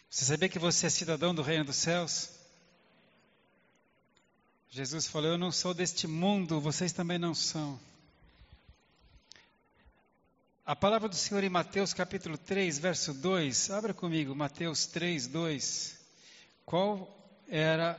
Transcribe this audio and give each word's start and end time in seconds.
Você 0.08 0.26
sabia 0.26 0.48
que 0.48 0.60
você 0.60 0.86
é 0.86 0.90
cidadão 0.90 1.34
do 1.34 1.42
reino 1.42 1.64
dos 1.64 1.74
céus? 1.74 2.30
Jesus 4.70 5.08
falou: 5.08 5.32
Eu 5.32 5.38
não 5.38 5.50
sou 5.50 5.74
deste 5.74 6.06
mundo, 6.06 6.60
vocês 6.60 6.92
também 6.92 7.18
não 7.18 7.34
são. 7.34 7.87
A 10.68 10.76
palavra 10.76 11.08
do 11.08 11.14
Senhor 11.14 11.42
em 11.42 11.48
Mateus 11.48 11.94
capítulo 11.94 12.36
3, 12.36 12.78
verso 12.78 13.14
2, 13.14 13.70
abra 13.70 13.94
comigo, 13.94 14.34
Mateus 14.34 14.84
3, 14.84 15.26
2. 15.26 15.98
Qual 16.66 17.08
era 17.48 17.98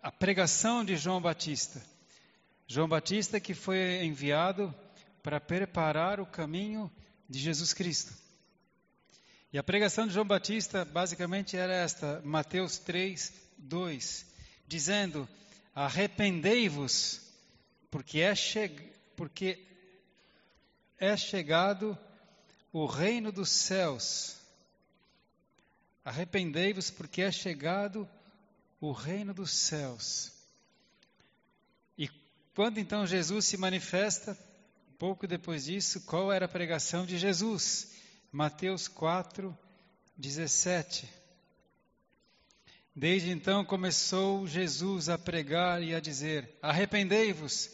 a 0.00 0.12
pregação 0.12 0.84
de 0.84 0.96
João 0.96 1.20
Batista? 1.20 1.84
João 2.68 2.86
Batista 2.86 3.40
que 3.40 3.52
foi 3.52 4.04
enviado 4.04 4.72
para 5.24 5.40
preparar 5.40 6.20
o 6.20 6.26
caminho 6.26 6.88
de 7.28 7.40
Jesus 7.40 7.74
Cristo. 7.74 8.14
E 9.52 9.58
a 9.58 9.64
pregação 9.64 10.06
de 10.06 10.14
João 10.14 10.24
Batista 10.24 10.84
basicamente 10.84 11.56
era 11.56 11.74
esta, 11.74 12.22
Mateus 12.24 12.78
3, 12.78 13.32
2, 13.58 14.26
dizendo: 14.68 15.28
Arrependei-vos, 15.74 17.22
porque 17.90 18.20
é, 18.20 18.36
che... 18.36 18.68
porque 19.16 19.73
é 21.04 21.16
chegado 21.16 21.96
o 22.72 22.86
reino 22.86 23.30
dos 23.30 23.50
céus. 23.50 24.36
Arrependei-vos, 26.04 26.90
porque 26.90 27.22
é 27.22 27.30
chegado 27.30 28.08
o 28.80 28.92
reino 28.92 29.32
dos 29.32 29.52
céus. 29.52 30.32
E 31.96 32.08
quando 32.54 32.78
então 32.78 33.06
Jesus 33.06 33.44
se 33.46 33.56
manifesta, 33.56 34.36
pouco 34.98 35.26
depois 35.26 35.64
disso, 35.64 36.00
qual 36.02 36.32
era 36.32 36.46
a 36.46 36.48
pregação 36.48 37.06
de 37.06 37.18
Jesus? 37.18 37.92
Mateus 38.32 38.88
4, 38.88 39.56
17. 40.16 41.08
Desde 42.96 43.30
então 43.30 43.64
começou 43.64 44.46
Jesus 44.46 45.08
a 45.08 45.18
pregar 45.18 45.82
e 45.82 45.94
a 45.94 46.00
dizer: 46.00 46.56
Arrependei-vos, 46.62 47.70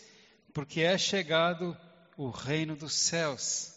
porque 0.53 0.81
é 0.81 0.97
chegado 0.97 1.71
o 1.71 1.90
reino 2.29 2.77
dos 2.77 2.93
céus. 2.93 3.73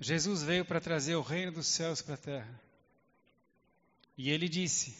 Jesus 0.00 0.44
veio 0.44 0.64
para 0.64 0.80
trazer 0.80 1.16
o 1.16 1.22
reino 1.22 1.50
dos 1.50 1.66
céus 1.66 2.00
para 2.00 2.14
a 2.14 2.18
terra. 2.18 2.60
E 4.16 4.30
ele 4.30 4.48
disse: 4.48 4.96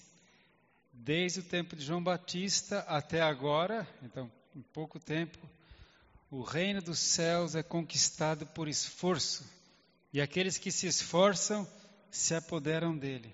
desde 0.92 1.40
o 1.40 1.44
tempo 1.44 1.76
de 1.76 1.84
João 1.84 2.02
Batista 2.02 2.80
até 2.80 3.20
agora, 3.20 3.88
então, 4.02 4.30
em 4.54 4.62
pouco 4.62 4.98
tempo, 4.98 5.38
o 6.30 6.42
reino 6.42 6.82
dos 6.82 6.98
céus 6.98 7.54
é 7.54 7.62
conquistado 7.62 8.46
por 8.46 8.68
esforço, 8.68 9.48
e 10.12 10.20
aqueles 10.20 10.58
que 10.58 10.70
se 10.70 10.86
esforçam 10.86 11.66
se 12.10 12.34
apoderam 12.34 12.96
dele. 12.96 13.32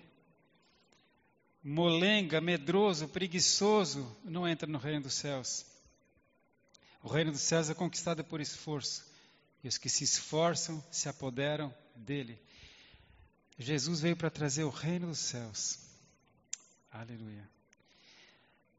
Molenga, 1.63 2.39
medroso, 2.39 3.07
preguiçoso 3.07 4.15
não 4.23 4.47
entra 4.47 4.67
no 4.67 4.77
reino 4.77 5.01
dos 5.01 5.15
céus. 5.15 5.65
O 7.05 7.07
reino 7.07 7.31
dos 7.31 7.41
céus 7.41 7.69
é 7.69 7.75
conquistado 7.75 8.23
por 8.23 8.41
esforço. 8.41 9.05
E 9.63 9.67
os 9.67 9.77
que 9.77 9.89
se 9.89 10.03
esforçam 10.03 10.83
se 10.89 11.07
apoderam 11.07 11.71
dele. 11.95 12.41
Jesus 13.59 13.99
veio 13.99 14.17
para 14.17 14.31
trazer 14.31 14.63
o 14.63 14.71
reino 14.71 15.05
dos 15.05 15.19
céus. 15.19 15.77
Aleluia. 16.89 17.47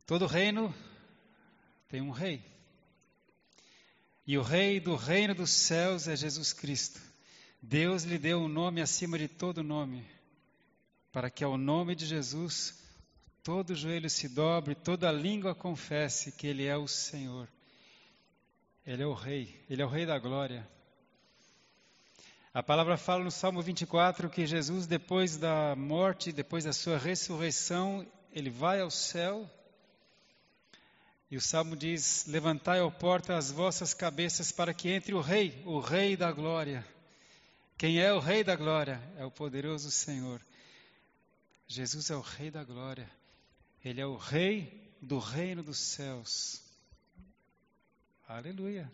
Todo 0.05 0.27
reino 0.27 0.75
tem 1.89 2.01
um 2.01 2.11
rei. 2.11 2.45
E 4.27 4.37
o 4.37 4.43
rei 4.43 4.81
do 4.81 4.97
reino 4.97 5.33
dos 5.33 5.51
céus 5.51 6.09
é 6.09 6.17
Jesus 6.17 6.53
Cristo. 6.53 7.01
Deus 7.63 8.03
lhe 8.03 8.19
deu 8.19 8.41
um 8.41 8.49
nome 8.49 8.83
acima 8.83 9.17
de 9.17 9.29
todo 9.29 9.63
nome, 9.63 10.05
para 11.13 11.31
que 11.31 11.45
ao 11.45 11.57
nome 11.57 11.95
de 11.95 12.05
Jesus 12.05 12.77
todo 13.45 13.77
joelho 13.77 14.11
se 14.11 14.29
dobre, 14.29 14.75
toda 14.75 15.13
língua 15.13 15.55
confesse 15.55 16.33
que 16.33 16.49
Ele 16.49 16.67
é 16.67 16.77
o 16.77 16.89
Senhor. 16.89 17.49
Ele 18.87 19.03
é 19.03 19.07
o 19.07 19.13
Rei, 19.13 19.65
Ele 19.69 19.83
é 19.83 19.85
o 19.85 19.89
Rei 19.89 20.07
da 20.07 20.19
glória. 20.19 20.67
A 22.55 22.63
palavra 22.63 22.97
fala 22.97 23.25
no 23.25 23.31
Salmo 23.31 23.61
24 23.61 24.31
que 24.31 24.47
Jesus, 24.47 24.87
depois 24.87 25.37
da 25.37 25.75
morte, 25.77 26.33
depois 26.33 26.65
da 26.65 26.73
sua 26.73 26.97
ressurreição, 26.97 28.07
ele 28.33 28.49
vai 28.49 28.81
ao 28.81 28.91
céu. 28.91 29.51
E 31.31 31.37
o 31.37 31.41
Salmo 31.41 31.77
diz: 31.77 32.25
Levantai, 32.27 32.81
ó 32.81 32.89
porta, 32.89 33.37
as 33.37 33.51
vossas 33.51 33.93
cabeças 33.93 34.53
para 34.53 34.73
que 34.73 34.89
entre 34.89 35.13
o 35.15 35.21
Rei, 35.21 35.63
o 35.67 35.81
Rei 35.81 36.17
da 36.17 36.33
glória. 36.33 36.83
Quem 37.77 38.01
é 38.01 38.13
o 38.13 38.21
Rei 38.21 38.43
da 38.43 38.57
glória? 38.57 39.03
É 39.19 39.25
o 39.27 39.31
poderoso 39.31 39.91
Senhor. 39.91 40.41
Jesus 41.67 42.09
é 42.09 42.17
o 42.17 42.23
Rei 42.23 42.51
da 42.51 42.65
glória. 42.65 43.11
Ele 43.85 44.01
é 44.01 44.07
o 44.07 44.17
Rei 44.17 44.95
do 45.03 45.19
reino 45.19 45.63
dos 45.63 45.79
céus. 45.79 46.66
Aleluia. 48.29 48.93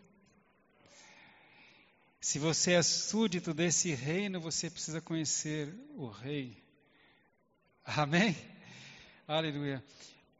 Se 2.21 2.37
você 2.37 2.73
é 2.73 2.83
súdito 2.83 3.51
desse 3.51 3.91
reino, 3.93 4.39
você 4.39 4.69
precisa 4.69 5.01
conhecer 5.01 5.73
o 5.95 6.07
rei. 6.07 6.63
Amém? 7.83 8.35
Aleluia. 9.27 9.83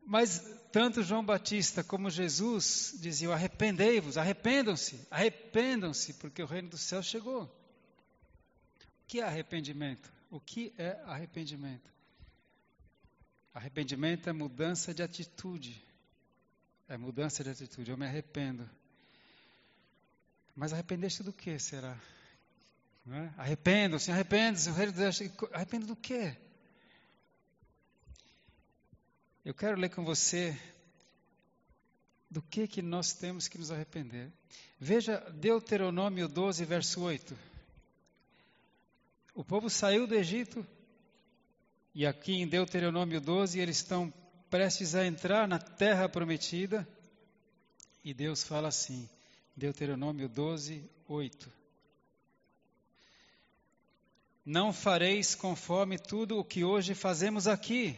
Mas 0.06 0.40
tanto 0.72 1.02
João 1.02 1.26
Batista 1.26 1.84
como 1.84 2.09
Jesus 2.09 2.96
diziam: 3.00 3.34
arrependei-vos, 3.34 4.18
arrependam-se, 4.18 5.08
arrependam-se, 5.10 6.14
porque 6.14 6.44
o 6.44 6.46
reino 6.46 6.70
do 6.70 6.78
céu 6.78 7.02
chegou. 7.02 7.44
O 7.44 9.08
que 9.08 9.20
é 9.20 9.24
arrependimento? 9.24 10.12
O 10.30 10.40
que 10.40 10.72
é 10.78 11.02
arrependimento? 11.06 11.92
Arrependimento 13.54 14.30
é 14.30 14.34
mudança 14.34 14.94
de 14.94 15.02
atitude. 15.02 15.84
É 16.88 16.96
mudança 16.96 17.44
de 17.44 17.50
atitude. 17.50 17.90
Eu 17.90 17.98
me 17.98 18.06
arrependo. 18.06 18.70
Mas 20.56 20.72
arrepender-se 20.74 21.24
do 21.24 21.34
que 21.34 21.58
será? 21.58 21.97
É? 23.09 23.30
Arrependam-se, 23.38 24.12
arrependam-se, 24.12 24.69
o 24.69 24.74
reino 24.74 24.91
de 24.91 25.00
Deus. 25.00 25.19
Arrependa 25.52 25.86
do 25.86 25.96
quê? 25.96 26.38
Eu 29.44 29.53
quero 29.53 29.78
ler 29.78 29.90
com 29.90 30.06
você 30.06 30.58
do 32.30 32.42
que, 32.42 32.68
que 32.68 32.81
nós 32.81 33.13
temos 33.13 33.47
que 33.47 33.58
nos 33.58 33.72
arrepender. 33.72 34.31
Veja 34.80 35.19
Deuteronômio 35.31 36.28
12, 36.28 36.63
verso 36.66 37.02
8. 37.02 37.38
O 39.36 39.44
povo 39.44 39.69
saiu 39.69 40.08
do 40.08 40.16
Egito, 40.16 40.66
e 41.94 42.06
aqui 42.06 42.34
em 42.34 42.47
Deuteronômio 42.47 43.19
12 43.19 43.59
eles 43.59 43.78
estão 43.78 44.13
prestes 44.50 44.96
a 44.96 45.06
entrar 45.06 45.47
na 45.47 45.59
terra 45.59 46.08
prometida, 46.08 46.88
e 48.03 48.13
Deus 48.13 48.44
fala 48.44 48.69
assim: 48.69 49.09
Deuteronômio 49.56 50.28
12, 50.28 50.90
8. 51.08 51.52
Não 54.46 54.74
fareis 54.74 55.36
conforme 55.36 55.97
tudo 55.97 56.38
o 56.38 56.44
que 56.44 56.64
hoje 56.64 56.94
fazemos 56.94 57.47
aqui, 57.47 57.97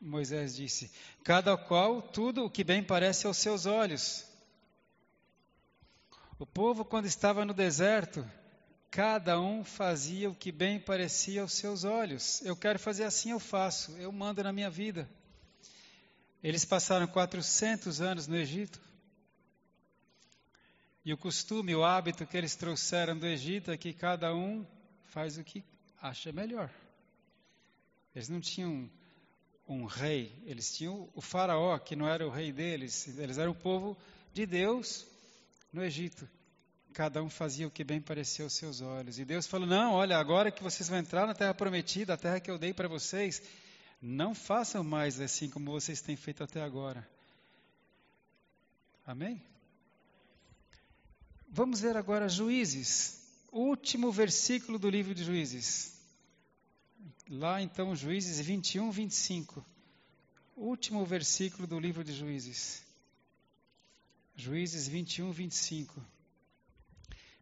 Moisés 0.00 0.56
disse, 0.56 0.90
cada 1.22 1.56
qual 1.56 2.02
tudo 2.02 2.44
o 2.44 2.50
que 2.50 2.64
bem 2.64 2.82
parece 2.82 3.26
aos 3.26 3.36
seus 3.38 3.64
olhos. 3.64 4.26
O 6.38 6.44
povo, 6.44 6.84
quando 6.84 7.06
estava 7.06 7.44
no 7.44 7.54
deserto, 7.54 8.28
cada 8.90 9.40
um 9.40 9.62
fazia 9.64 10.28
o 10.28 10.34
que 10.34 10.50
bem 10.50 10.80
parecia 10.80 11.40
aos 11.40 11.52
seus 11.52 11.84
olhos. 11.84 12.42
Eu 12.42 12.56
quero 12.56 12.80
fazer 12.80 13.04
assim, 13.04 13.30
eu 13.30 13.38
faço, 13.38 13.92
eu 13.92 14.10
mando 14.10 14.42
na 14.42 14.52
minha 14.52 14.68
vida. 14.68 15.08
Eles 16.42 16.64
passaram 16.64 17.06
400 17.06 18.00
anos 18.00 18.26
no 18.26 18.36
Egito. 18.36 18.80
E 21.04 21.12
o 21.12 21.16
costume, 21.16 21.74
o 21.74 21.84
hábito 21.84 22.26
que 22.26 22.36
eles 22.36 22.54
trouxeram 22.54 23.18
do 23.18 23.26
Egito 23.26 23.70
é 23.70 23.76
que 23.76 23.92
cada 23.92 24.34
um 24.34 24.64
faz 25.06 25.36
o 25.36 25.42
que 25.42 25.64
acha 26.00 26.32
melhor. 26.32 26.70
Eles 28.14 28.28
não 28.28 28.40
tinham 28.40 28.88
um 29.66 29.84
rei, 29.84 30.32
eles 30.44 30.76
tinham 30.76 31.08
o 31.14 31.20
faraó, 31.20 31.78
que 31.78 31.96
não 31.96 32.08
era 32.08 32.26
o 32.26 32.30
rei 32.30 32.52
deles, 32.52 33.08
eles 33.18 33.38
eram 33.38 33.52
o 33.52 33.54
povo 33.54 33.96
de 34.32 34.46
Deus 34.46 35.06
no 35.72 35.82
Egito. 35.82 36.28
Cada 36.92 37.22
um 37.22 37.30
fazia 37.30 37.66
o 37.66 37.70
que 37.70 37.82
bem 37.82 38.00
parecia 38.00 38.44
aos 38.44 38.52
seus 38.52 38.80
olhos. 38.80 39.18
E 39.18 39.24
Deus 39.24 39.46
falou: 39.46 39.66
Não, 39.66 39.94
olha, 39.94 40.18
agora 40.18 40.50
que 40.50 40.62
vocês 40.62 40.88
vão 40.88 40.98
entrar 40.98 41.26
na 41.26 41.34
terra 41.34 41.54
prometida, 41.54 42.14
a 42.14 42.18
terra 42.18 42.38
que 42.38 42.50
eu 42.50 42.58
dei 42.58 42.74
para 42.74 42.86
vocês, 42.86 43.42
não 44.00 44.34
façam 44.34 44.84
mais 44.84 45.18
assim 45.20 45.48
como 45.48 45.72
vocês 45.72 46.02
têm 46.02 46.16
feito 46.16 46.44
até 46.44 46.62
agora. 46.62 47.08
Amém? 49.06 49.42
Vamos 51.54 51.82
ver 51.82 51.98
agora 51.98 52.30
Juízes. 52.30 53.20
último 53.52 54.10
versículo 54.10 54.78
do 54.78 54.88
livro 54.88 55.14
de 55.14 55.22
Juízes. 55.22 56.00
Lá 57.28 57.60
então, 57.60 57.94
Juízes 57.94 58.40
21, 58.40 58.90
25. 58.90 59.62
Último 60.56 61.04
versículo 61.04 61.66
do 61.66 61.78
livro 61.78 62.02
de 62.02 62.14
Juízes. 62.14 62.82
Juízes 64.34 64.88
21, 64.88 65.30
25. 65.30 66.02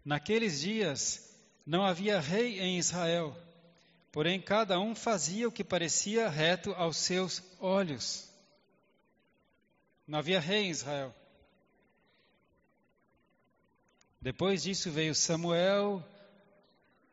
Naqueles 0.04 0.58
dias 0.58 1.32
não 1.64 1.84
havia 1.84 2.18
rei 2.18 2.58
em 2.58 2.80
Israel, 2.80 3.36
porém 4.10 4.40
cada 4.40 4.80
um 4.80 4.92
fazia 4.92 5.46
o 5.46 5.52
que 5.52 5.62
parecia 5.62 6.28
reto 6.28 6.72
aos 6.72 6.96
seus 6.96 7.44
olhos. 7.60 8.28
Não 10.04 10.18
havia 10.18 10.40
rei 10.40 10.64
em 10.64 10.70
Israel. 10.70 11.14
Depois 14.22 14.62
disso 14.62 14.90
veio 14.90 15.14
Samuel, 15.14 16.06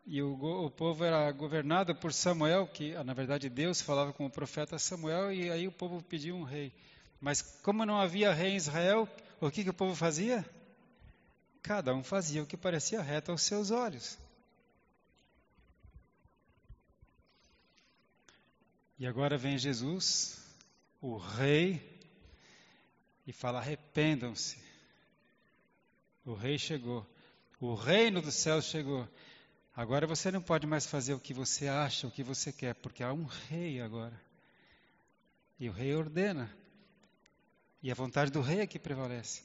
e 0.05 0.21
o, 0.21 0.65
o, 0.65 0.69
povo 0.69 1.05
era 1.05 1.31
governado 1.31 1.95
por 1.95 2.11
Samuel, 2.11 2.67
que 2.67 2.91
na 3.01 3.13
verdade 3.13 3.49
Deus 3.49 3.81
falava 3.81 4.11
com 4.11 4.25
o 4.25 4.29
profeta 4.29 4.77
Samuel, 4.77 5.31
e 5.31 5.49
aí 5.49 5.67
o 5.69 5.71
povo 5.71 6.03
pediu 6.03 6.35
um 6.35 6.43
rei. 6.43 6.73
Mas 7.21 7.41
como 7.63 7.85
não 7.85 7.97
havia 7.97 8.33
rei 8.33 8.51
em 8.51 8.55
Israel, 8.57 9.07
o 9.39 9.49
que, 9.49 9.63
que 9.63 9.69
o 9.69 9.73
povo 9.73 9.95
fazia? 9.95 10.45
Cada 11.61 11.95
um 11.95 12.03
fazia 12.03 12.43
o 12.43 12.45
que 12.45 12.57
parecia 12.57 13.01
reto 13.01 13.31
aos 13.31 13.41
seus 13.41 13.71
olhos. 13.71 14.17
E 18.99 19.07
agora 19.07 19.37
vem 19.37 19.57
Jesus, 19.57 20.41
o 20.99 21.15
rei, 21.15 21.81
e 23.25 23.31
fala: 23.31 23.59
arrependam-se 23.59 24.66
o 26.27 26.33
rei 26.33 26.59
chegou. 26.59 27.07
O 27.59 27.73
reino 27.73 28.21
dos 28.21 28.35
céus 28.35 28.65
chegou. 28.65 29.07
Agora 29.73 30.05
você 30.05 30.29
não 30.29 30.41
pode 30.41 30.67
mais 30.67 30.85
fazer 30.85 31.13
o 31.13 31.19
que 31.19 31.33
você 31.33 31.69
acha, 31.69 32.05
o 32.05 32.11
que 32.11 32.21
você 32.21 32.51
quer, 32.51 32.75
porque 32.75 33.01
há 33.01 33.13
um 33.13 33.23
rei 33.23 33.79
agora. 33.79 34.19
E 35.57 35.69
o 35.69 35.71
rei 35.71 35.95
ordena. 35.95 36.53
E 37.81 37.89
a 37.89 37.95
vontade 37.95 38.29
do 38.29 38.41
rei 38.41 38.59
é 38.59 38.67
que 38.67 38.77
prevalece. 38.77 39.41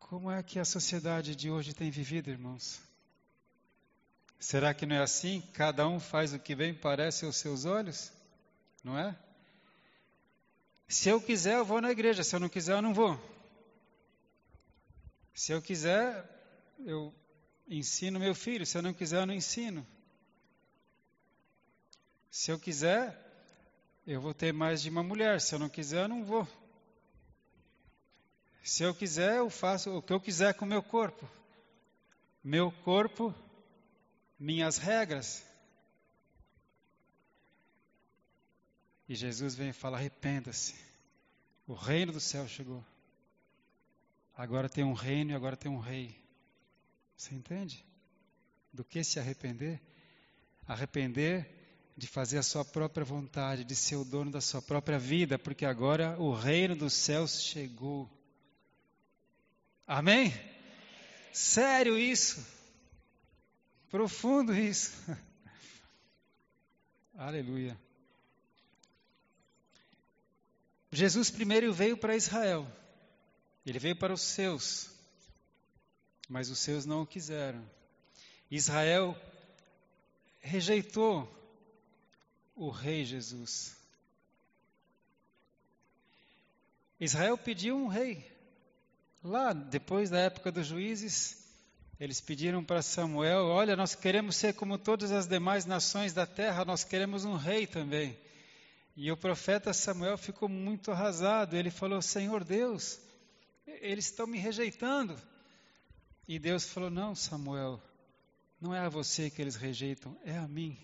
Como 0.00 0.30
é 0.30 0.42
que 0.42 0.58
a 0.58 0.64
sociedade 0.64 1.36
de 1.36 1.48
hoje 1.48 1.72
tem 1.72 1.90
vivido, 1.90 2.28
irmãos? 2.28 2.80
Será 4.40 4.74
que 4.74 4.84
não 4.84 4.96
é 4.96 5.00
assim? 5.00 5.40
Cada 5.52 5.86
um 5.86 6.00
faz 6.00 6.34
o 6.34 6.38
que 6.40 6.56
bem 6.56 6.74
parece 6.74 7.24
aos 7.24 7.36
seus 7.36 7.64
olhos? 7.64 8.12
Não 8.82 8.98
é? 8.98 9.16
Se 10.88 11.08
eu 11.08 11.20
quiser, 11.20 11.54
eu 11.56 11.64
vou 11.64 11.80
na 11.80 11.90
igreja. 11.90 12.24
Se 12.24 12.34
eu 12.34 12.40
não 12.40 12.48
quiser, 12.48 12.72
eu 12.72 12.82
não 12.82 12.92
vou. 12.92 13.35
Se 15.36 15.52
eu 15.52 15.60
quiser, 15.60 16.24
eu 16.86 17.14
ensino 17.68 18.18
meu 18.18 18.34
filho. 18.34 18.64
Se 18.64 18.78
eu 18.78 18.80
não 18.80 18.94
quiser, 18.94 19.20
eu 19.20 19.26
não 19.26 19.34
ensino. 19.34 19.86
Se 22.30 22.50
eu 22.50 22.58
quiser, 22.58 23.14
eu 24.06 24.18
vou 24.18 24.32
ter 24.32 24.50
mais 24.50 24.80
de 24.80 24.88
uma 24.88 25.02
mulher. 25.02 25.38
Se 25.42 25.54
eu 25.54 25.58
não 25.58 25.68
quiser, 25.68 26.04
eu 26.04 26.08
não 26.08 26.24
vou. 26.24 26.48
Se 28.64 28.82
eu 28.82 28.94
quiser, 28.94 29.36
eu 29.36 29.50
faço 29.50 29.98
o 29.98 30.00
que 30.00 30.10
eu 30.10 30.18
quiser 30.18 30.54
com 30.54 30.64
o 30.64 30.68
meu 30.68 30.82
corpo. 30.82 31.28
Meu 32.42 32.72
corpo, 32.72 33.34
minhas 34.38 34.78
regras. 34.78 35.44
E 39.06 39.14
Jesus 39.14 39.54
vem 39.54 39.68
e 39.68 39.74
fala: 39.74 39.98
arrependa-se. 39.98 40.74
O 41.66 41.74
reino 41.74 42.10
do 42.10 42.20
céu 42.20 42.48
chegou. 42.48 42.82
Agora 44.36 44.68
tem 44.68 44.84
um 44.84 44.92
reino 44.92 45.30
e 45.30 45.34
agora 45.34 45.56
tem 45.56 45.70
um 45.70 45.78
rei. 45.78 46.14
Você 47.16 47.34
entende? 47.34 47.82
Do 48.70 48.84
que 48.84 49.02
se 49.02 49.18
arrepender? 49.18 49.80
Arrepender 50.66 51.50
de 51.96 52.06
fazer 52.06 52.36
a 52.36 52.42
sua 52.42 52.62
própria 52.62 53.04
vontade, 53.04 53.64
de 53.64 53.74
ser 53.74 53.96
o 53.96 54.04
dono 54.04 54.30
da 54.30 54.42
sua 54.42 54.60
própria 54.60 54.98
vida, 54.98 55.38
porque 55.38 55.64
agora 55.64 56.20
o 56.20 56.34
reino 56.34 56.76
dos 56.76 56.92
céus 56.92 57.40
chegou. 57.40 58.10
Amém? 59.86 60.34
Sério 61.32 61.98
isso? 61.98 62.46
Profundo 63.90 64.54
isso. 64.54 64.92
Aleluia. 67.16 67.80
Jesus 70.92 71.30
primeiro 71.30 71.72
veio 71.72 71.96
para 71.96 72.14
Israel. 72.14 72.70
Ele 73.66 73.80
veio 73.80 73.96
para 73.96 74.14
os 74.14 74.20
seus, 74.20 74.88
mas 76.28 76.48
os 76.48 76.60
seus 76.60 76.86
não 76.86 77.02
o 77.02 77.06
quiseram. 77.06 77.68
Israel 78.48 79.20
rejeitou 80.38 81.28
o 82.54 82.70
rei 82.70 83.04
Jesus. 83.04 83.76
Israel 87.00 87.36
pediu 87.36 87.76
um 87.76 87.88
rei. 87.88 88.24
Lá, 89.22 89.52
depois 89.52 90.08
da 90.10 90.20
época 90.20 90.52
dos 90.52 90.68
juízes, 90.68 91.44
eles 91.98 92.20
pediram 92.20 92.64
para 92.64 92.80
Samuel: 92.82 93.46
Olha, 93.46 93.74
nós 93.74 93.96
queremos 93.96 94.36
ser 94.36 94.54
como 94.54 94.78
todas 94.78 95.10
as 95.10 95.26
demais 95.26 95.66
nações 95.66 96.12
da 96.12 96.24
terra, 96.24 96.64
nós 96.64 96.84
queremos 96.84 97.24
um 97.24 97.34
rei 97.34 97.66
também. 97.66 98.16
E 98.96 99.10
o 99.10 99.16
profeta 99.16 99.72
Samuel 99.72 100.16
ficou 100.16 100.48
muito 100.48 100.92
arrasado. 100.92 101.56
Ele 101.56 101.70
falou: 101.70 102.00
Senhor 102.00 102.44
Deus, 102.44 103.00
eles 103.66 104.06
estão 104.06 104.26
me 104.26 104.38
rejeitando. 104.38 105.20
E 106.26 106.38
Deus 106.38 106.64
falou: 106.66 106.90
Não, 106.90 107.14
Samuel, 107.14 107.82
não 108.60 108.74
é 108.74 108.80
a 108.80 108.88
você 108.88 109.30
que 109.30 109.40
eles 109.40 109.56
rejeitam, 109.56 110.16
é 110.24 110.36
a 110.36 110.48
mim. 110.48 110.78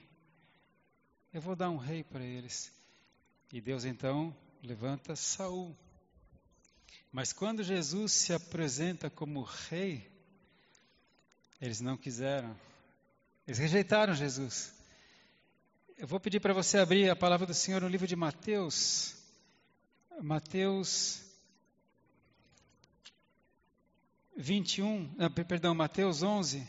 Eu 1.32 1.40
vou 1.40 1.56
dar 1.56 1.70
um 1.70 1.79
rei 1.79 2.05
para 2.05 2.23
eles. 2.23 2.73
E 3.52 3.61
Deus 3.61 3.84
então 3.84 4.37
levanta 4.62 5.17
Saul. 5.17 5.76
Mas 7.11 7.32
quando 7.32 7.62
Jesus 7.62 8.12
se 8.12 8.32
apresenta 8.32 9.11
como 9.11 9.43
rei, 9.43 10.11
eles 11.61 11.81
não 11.81 11.96
quiseram. 11.96 12.56
Eles 13.46 13.58
rejeitaram 13.58 14.14
Jesus. 14.14 14.73
Eu 15.96 16.06
vou 16.06 16.19
pedir 16.19 16.40
para 16.40 16.55
você 16.55 16.79
abrir 16.79 17.08
a 17.11 17.17
palavra 17.17 17.46
do 17.46 17.55
Senhor 17.55 17.81
no 17.81 17.88
livro 17.88 18.06
de 18.06 18.17
Mateus. 18.17 19.14
Mateus 20.20 21.23
21, 24.42 25.08
ah, 25.20 25.30
perdão, 25.30 25.72
Mateus 25.72 26.24
11, 26.24 26.67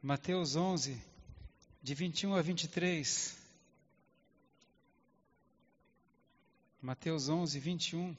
Mateus 0.00 0.54
11, 0.54 1.02
de 1.82 1.94
21 1.94 2.36
a 2.36 2.42
23. 2.42 3.36
Mateus 6.80 7.28
11, 7.28 7.58
21. 7.58 8.16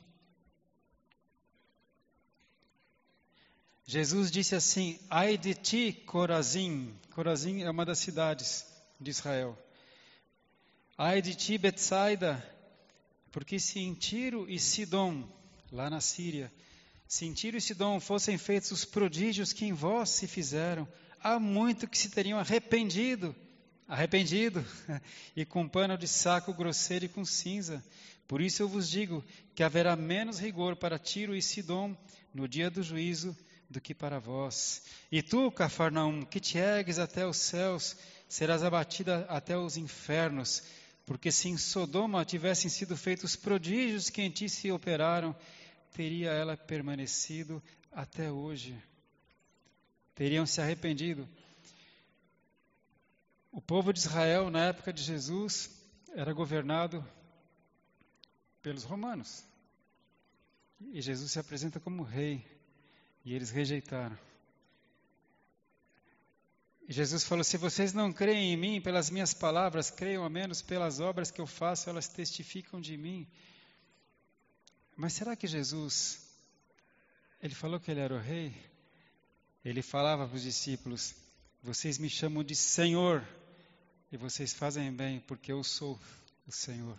Jesus 3.85 4.29
disse 4.29 4.53
assim: 4.53 4.99
Ai 5.09 5.37
de 5.37 5.53
ti, 5.53 5.93
Corazim. 6.05 6.93
Corazim 7.11 7.61
é 7.61 7.69
uma 7.69 7.85
das 7.85 7.99
cidades 7.99 8.65
de 8.99 9.11
Israel. 9.11 9.57
Ai 10.97 11.21
de 11.21 11.35
ti, 11.35 11.57
Betsaida, 11.57 12.45
porque 13.31 13.57
se 13.57 13.79
em 13.79 13.93
Tiro 13.93 14.45
e 14.49 14.59
Sidom, 14.59 15.25
lá 15.71 15.89
na 15.89 16.01
Síria, 16.01 16.51
se 17.11 17.25
em 17.25 17.33
Tiro 17.33 17.57
e 17.57 17.61
Sidom 17.61 17.99
fossem 17.99 18.37
feitos 18.37 18.71
os 18.71 18.85
prodígios 18.85 19.51
que 19.51 19.65
em 19.65 19.73
vós 19.73 20.11
se 20.11 20.25
fizeram, 20.27 20.87
há 21.21 21.37
muito 21.37 21.85
que 21.85 21.97
se 21.97 22.09
teriam 22.09 22.39
arrependido, 22.39 23.35
arrependido, 23.85 24.65
e 25.35 25.43
com 25.43 25.67
pano 25.67 25.97
de 25.97 26.07
saco 26.07 26.53
grosseiro 26.53 27.03
e 27.03 27.09
com 27.09 27.25
cinza. 27.25 27.83
Por 28.29 28.39
isso 28.39 28.63
eu 28.63 28.69
vos 28.69 28.89
digo 28.89 29.21
que 29.53 29.61
haverá 29.61 29.93
menos 29.93 30.39
rigor 30.39 30.77
para 30.77 30.97
Tiro 30.97 31.35
e 31.35 31.41
Sidom 31.41 31.93
no 32.33 32.47
dia 32.47 32.71
do 32.71 32.81
juízo 32.81 33.35
do 33.69 33.81
que 33.81 33.93
para 33.93 34.17
vós. 34.17 34.81
E 35.11 35.21
tu, 35.21 35.51
Cafarnaum, 35.51 36.23
que 36.23 36.39
te 36.39 36.57
ergues 36.57 36.97
até 36.97 37.27
os 37.27 37.35
céus, 37.35 37.97
serás 38.29 38.63
abatida 38.63 39.25
até 39.27 39.57
os 39.57 39.75
infernos, 39.75 40.63
porque 41.05 41.29
se 41.29 41.49
em 41.49 41.57
Sodoma 41.57 42.23
tivessem 42.23 42.71
sido 42.71 42.95
feitos 42.95 43.35
prodígios 43.35 44.09
que 44.09 44.21
em 44.21 44.31
ti 44.31 44.47
se 44.47 44.71
operaram, 44.71 45.35
teria 45.93 46.31
ela 46.31 46.57
permanecido 46.57 47.62
até 47.91 48.31
hoje. 48.31 48.81
Teriam 50.15 50.45
se 50.45 50.62
arrependido. 50.62 51.27
O 53.51 53.62
povo 53.62 53.91
de 53.91 54.00
Israel, 54.00 54.50
na 54.50 54.65
época 54.65 54.93
de 54.93 55.03
Jesus, 55.03 55.69
era 56.13 56.33
governado 56.33 57.05
pelos 58.62 58.83
romanos. 58.83 59.43
E 60.93 61.01
Jesus 61.01 61.31
se 61.31 61.39
apresenta 61.39 61.79
como 61.79 62.03
rei. 62.03 62.45
E 63.24 63.33
eles 63.33 63.51
rejeitaram. 63.51 64.17
E 66.88 66.93
Jesus 66.93 67.24
falou: 67.24 67.43
Se 67.43 67.57
vocês 67.57 67.93
não 67.93 68.12
creem 68.12 68.53
em 68.53 68.57
mim 68.57 68.81
pelas 68.81 69.10
minhas 69.10 69.33
palavras, 69.33 69.91
creiam 69.91 70.24
ao 70.24 70.29
menos 70.29 70.62
pelas 70.62 71.00
obras 71.00 71.29
que 71.29 71.39
eu 71.39 71.48
faço, 71.48 71.89
elas 71.89 72.07
testificam 72.07 72.81
de 72.81 72.98
mim. 72.98 73.27
Mas 75.01 75.13
será 75.13 75.36
que 75.36 75.48
Jesus, 75.48 76.22
ele 77.41 77.55
falou 77.55 77.79
que 77.79 77.89
ele 77.89 78.01
era 78.01 78.13
o 78.13 78.20
rei? 78.20 78.55
Ele 79.65 79.81
falava 79.81 80.27
para 80.27 80.36
os 80.36 80.43
discípulos: 80.43 81.15
Vocês 81.63 81.98
me 81.98 82.08
chamam 82.08 82.43
de 82.43 82.55
Senhor, 82.55 83.27
e 84.12 84.17
vocês 84.17 84.53
fazem 84.53 84.93
bem, 84.93 85.20
porque 85.22 85.51
eu 85.51 85.63
sou 85.63 86.00
o 86.46 86.51
Senhor. 86.51 86.96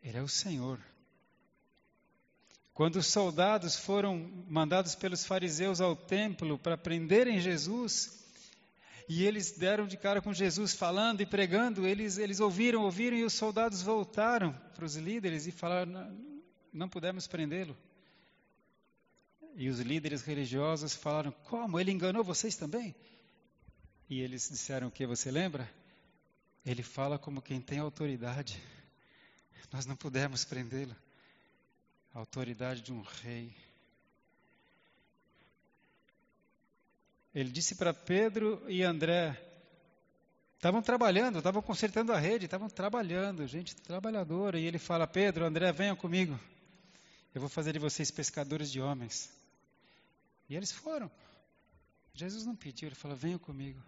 Ele 0.00 0.18
é 0.18 0.22
o 0.22 0.28
Senhor. 0.28 0.78
Quando 2.72 2.94
os 2.94 3.08
soldados 3.08 3.74
foram 3.74 4.18
mandados 4.48 4.94
pelos 4.94 5.24
fariseus 5.24 5.80
ao 5.80 5.96
templo 5.96 6.56
para 6.56 6.78
prenderem 6.78 7.40
Jesus, 7.40 8.24
e 9.08 9.24
eles 9.24 9.52
deram 9.52 9.86
de 9.86 9.96
cara 9.96 10.20
com 10.20 10.34
Jesus 10.34 10.74
falando 10.74 11.22
e 11.22 11.26
pregando, 11.26 11.86
eles, 11.86 12.18
eles 12.18 12.40
ouviram, 12.40 12.82
ouviram, 12.82 13.16
e 13.16 13.24
os 13.24 13.32
soldados 13.32 13.80
voltaram 13.82 14.52
para 14.74 14.84
os 14.84 14.96
líderes 14.96 15.46
e 15.46 15.50
falaram: 15.50 15.90
não, 15.90 16.42
não 16.72 16.88
pudemos 16.88 17.26
prendê-lo. 17.26 17.76
E 19.56 19.68
os 19.70 19.80
líderes 19.80 20.22
religiosos 20.22 20.94
falaram: 20.94 21.32
Como? 21.44 21.80
Ele 21.80 21.90
enganou 21.90 22.22
vocês 22.22 22.54
também? 22.54 22.94
E 24.10 24.20
eles 24.20 24.48
disseram: 24.50 24.88
O 24.88 24.90
que 24.90 25.06
você 25.06 25.30
lembra? 25.30 25.68
Ele 26.64 26.82
fala 26.82 27.18
como 27.18 27.40
quem 27.40 27.60
tem 27.60 27.78
autoridade. 27.78 28.60
Nós 29.72 29.86
não 29.86 29.96
pudemos 29.96 30.44
prendê-lo. 30.44 30.94
A 32.14 32.18
autoridade 32.18 32.82
de 32.82 32.92
um 32.92 33.00
rei. 33.00 33.54
Ele 37.34 37.50
disse 37.50 37.74
para 37.74 37.92
Pedro 37.92 38.62
e 38.68 38.82
André: 38.82 39.36
estavam 40.56 40.82
trabalhando, 40.82 41.38
estavam 41.38 41.62
consertando 41.62 42.12
a 42.12 42.18
rede, 42.18 42.46
estavam 42.46 42.68
trabalhando, 42.68 43.46
gente 43.46 43.76
trabalhadora. 43.76 44.58
E 44.58 44.64
ele 44.64 44.78
fala: 44.78 45.06
Pedro, 45.06 45.44
André, 45.44 45.70
venham 45.72 45.96
comigo. 45.96 46.38
Eu 47.34 47.40
vou 47.40 47.48
fazer 47.48 47.72
de 47.72 47.78
vocês 47.78 48.10
pescadores 48.10 48.70
de 48.70 48.80
homens. 48.80 49.32
E 50.48 50.56
eles 50.56 50.72
foram. 50.72 51.10
Jesus 52.14 52.44
não 52.44 52.56
pediu, 52.56 52.88
ele 52.88 52.96
falou: 52.96 53.16
venham 53.16 53.38
comigo. 53.38 53.80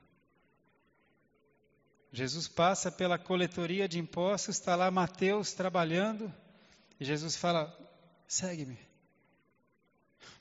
Jesus 2.12 2.49
passa 2.49 2.90
pela 2.90 3.18
coletoria 3.18 3.88
de 3.88 3.99
impostos, 3.99 4.56
está 4.56 4.75
lá 4.75 4.90
Mateus 4.90 5.52
trabalhando, 5.52 6.32
e 6.99 7.04
Jesus 7.04 7.37
fala: 7.37 7.76
segue-me. 8.28 8.78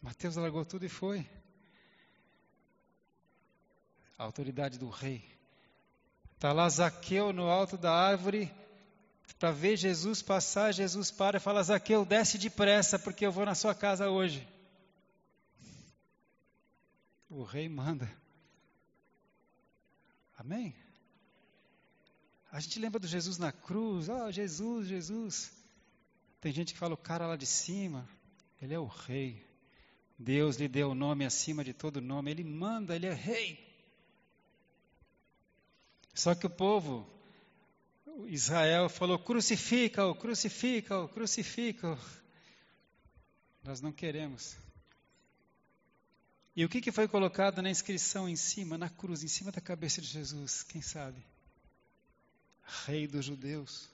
Mateus 0.01 0.35
largou 0.35 0.65
tudo 0.65 0.85
e 0.85 0.89
foi. 0.89 1.27
A 4.19 4.25
autoridade 4.25 4.77
do 4.77 4.89
rei. 4.89 5.23
Está 6.35 6.53
lá 6.53 6.69
Zaqueu 6.69 7.33
no 7.33 7.49
alto 7.49 7.75
da 7.77 7.91
árvore, 7.91 8.53
para 9.39 9.51
ver 9.51 9.77
Jesus 9.77 10.21
passar, 10.21 10.73
Jesus 10.73 11.09
para 11.09 11.38
e 11.38 11.39
fala: 11.39 11.63
Zaqueu, 11.63 12.05
desce 12.05 12.38
depressa, 12.38 12.99
porque 12.99 13.25
eu 13.25 13.31
vou 13.31 13.45
na 13.45 13.55
sua 13.55 13.73
casa 13.73 14.09
hoje. 14.09 14.45
O 17.29 17.43
rei 17.43 17.69
manda. 17.69 18.11
Amém? 20.38 20.75
A 22.51 22.59
gente 22.59 22.79
lembra 22.79 22.99
do 22.99 23.07
Jesus 23.07 23.38
na 23.38 23.51
cruz, 23.51 24.09
oh, 24.09 24.31
Jesus, 24.31 24.88
Jesus. 24.88 25.51
Tem 26.41 26.51
gente 26.51 26.73
que 26.73 26.79
fala 26.79 26.93
o 26.93 26.97
cara 26.97 27.27
lá 27.27 27.35
de 27.35 27.45
cima, 27.45 28.07
ele 28.61 28.73
é 28.73 28.79
o 28.79 28.88
rei. 28.88 29.45
Deus 30.17 30.57
lhe 30.57 30.67
deu 30.67 30.89
o 30.89 30.95
nome 30.95 31.23
acima 31.23 31.63
de 31.63 31.73
todo 31.73 32.01
nome, 32.01 32.31
ele 32.31 32.43
manda, 32.43 32.95
ele 32.95 33.05
é 33.05 33.13
rei. 33.13 33.68
Só 36.19 36.35
que 36.35 36.45
o 36.45 36.49
povo, 36.49 37.09
Israel, 38.27 38.89
falou: 38.89 39.17
crucifica-o, 39.17 40.13
crucifica-o, 40.13 41.07
crucifica-o. 41.07 41.97
Nós 43.63 43.79
não 43.79 43.93
queremos. 43.93 44.57
E 46.53 46.65
o 46.65 46.67
que, 46.67 46.81
que 46.81 46.91
foi 46.91 47.07
colocado 47.07 47.61
na 47.61 47.69
inscrição 47.69 48.27
em 48.27 48.35
cima, 48.35 48.77
na 48.77 48.89
cruz, 48.89 49.23
em 49.23 49.29
cima 49.29 49.49
da 49.49 49.61
cabeça 49.61 50.01
de 50.01 50.07
Jesus? 50.07 50.61
Quem 50.61 50.81
sabe? 50.81 51.25
Rei 52.85 53.07
dos 53.07 53.23
judeus. 53.23 53.89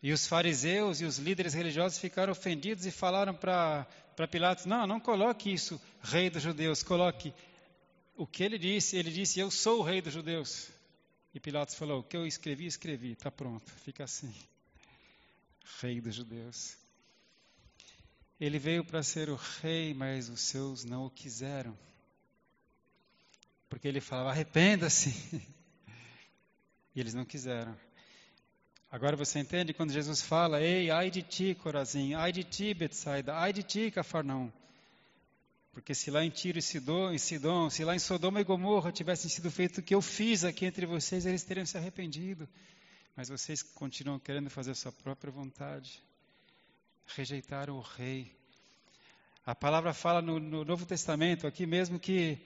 E 0.00 0.12
os 0.12 0.24
fariseus 0.24 1.00
e 1.00 1.04
os 1.04 1.18
líderes 1.18 1.52
religiosos 1.52 1.98
ficaram 1.98 2.30
ofendidos 2.30 2.86
e 2.86 2.92
falaram 2.92 3.34
para 3.34 3.88
Pilatos: 4.30 4.66
Não, 4.66 4.86
não 4.86 5.00
coloque 5.00 5.52
isso, 5.52 5.82
rei 6.00 6.30
dos 6.30 6.44
judeus, 6.44 6.84
coloque 6.84 7.34
o 8.16 8.26
que 8.26 8.42
ele 8.42 8.58
disse. 8.58 8.96
Ele 8.96 9.10
disse: 9.10 9.38
Eu 9.38 9.50
sou 9.50 9.80
o 9.80 9.82
rei 9.82 10.00
dos 10.00 10.12
judeus. 10.12 10.68
E 11.34 11.38
Pilatos 11.40 11.74
falou: 11.74 12.00
O 12.00 12.02
que 12.02 12.16
eu 12.16 12.26
escrevi, 12.26 12.66
escrevi, 12.66 13.12
está 13.12 13.30
pronto, 13.30 13.70
fica 13.84 14.04
assim. 14.04 14.34
Rei 15.80 16.00
dos 16.00 16.14
judeus. 16.14 16.76
Ele 18.40 18.58
veio 18.58 18.84
para 18.84 19.02
ser 19.02 19.28
o 19.30 19.36
rei, 19.62 19.94
mas 19.94 20.28
os 20.28 20.40
seus 20.40 20.84
não 20.84 21.06
o 21.06 21.10
quiseram. 21.10 21.76
Porque 23.68 23.86
ele 23.86 24.00
falava: 24.00 24.30
arrependa-se. 24.30 25.12
E 26.94 27.00
eles 27.00 27.12
não 27.12 27.26
quiseram. 27.26 27.78
Agora 28.90 29.16
você 29.16 29.38
entende 29.38 29.74
quando 29.74 29.92
Jesus 29.92 30.22
fala: 30.22 30.62
Ei, 30.62 30.90
ai 30.90 31.10
de 31.10 31.20
ti, 31.20 31.54
Corazim, 31.54 32.14
ai 32.14 32.32
de 32.32 32.42
ti, 32.42 32.72
Betsaida, 32.72 33.36
ai 33.36 33.52
de 33.52 33.62
ti, 33.62 33.90
Cafarnaum. 33.90 34.50
Porque 35.76 35.94
se 35.94 36.10
lá 36.10 36.24
em 36.24 36.30
Tiro 36.30 36.58
e 36.58 36.62
Sidom, 36.62 37.12
em 37.12 37.18
Sidom, 37.18 37.68
se 37.68 37.84
lá 37.84 37.94
em 37.94 37.98
Sodoma 37.98 38.40
e 38.40 38.44
Gomorra 38.44 38.90
tivessem 38.90 39.28
sido 39.28 39.50
feito 39.50 39.76
o 39.78 39.82
que 39.82 39.94
eu 39.94 40.00
fiz 40.00 40.42
aqui 40.42 40.64
entre 40.64 40.86
vocês, 40.86 41.26
eles 41.26 41.44
teriam 41.44 41.66
se 41.66 41.76
arrependido. 41.76 42.48
Mas 43.14 43.28
vocês 43.28 43.62
continuam 43.62 44.18
querendo 44.18 44.48
fazer 44.48 44.70
a 44.70 44.74
sua 44.74 44.90
própria 44.90 45.30
vontade 45.30 46.02
rejeitaram 47.14 47.76
o 47.76 47.82
rei. 47.82 48.34
A 49.44 49.54
palavra 49.54 49.92
fala 49.92 50.22
no, 50.22 50.40
no, 50.40 50.64
Novo 50.64 50.86
Testamento, 50.86 51.46
aqui 51.46 51.66
mesmo, 51.66 52.00
que 52.00 52.38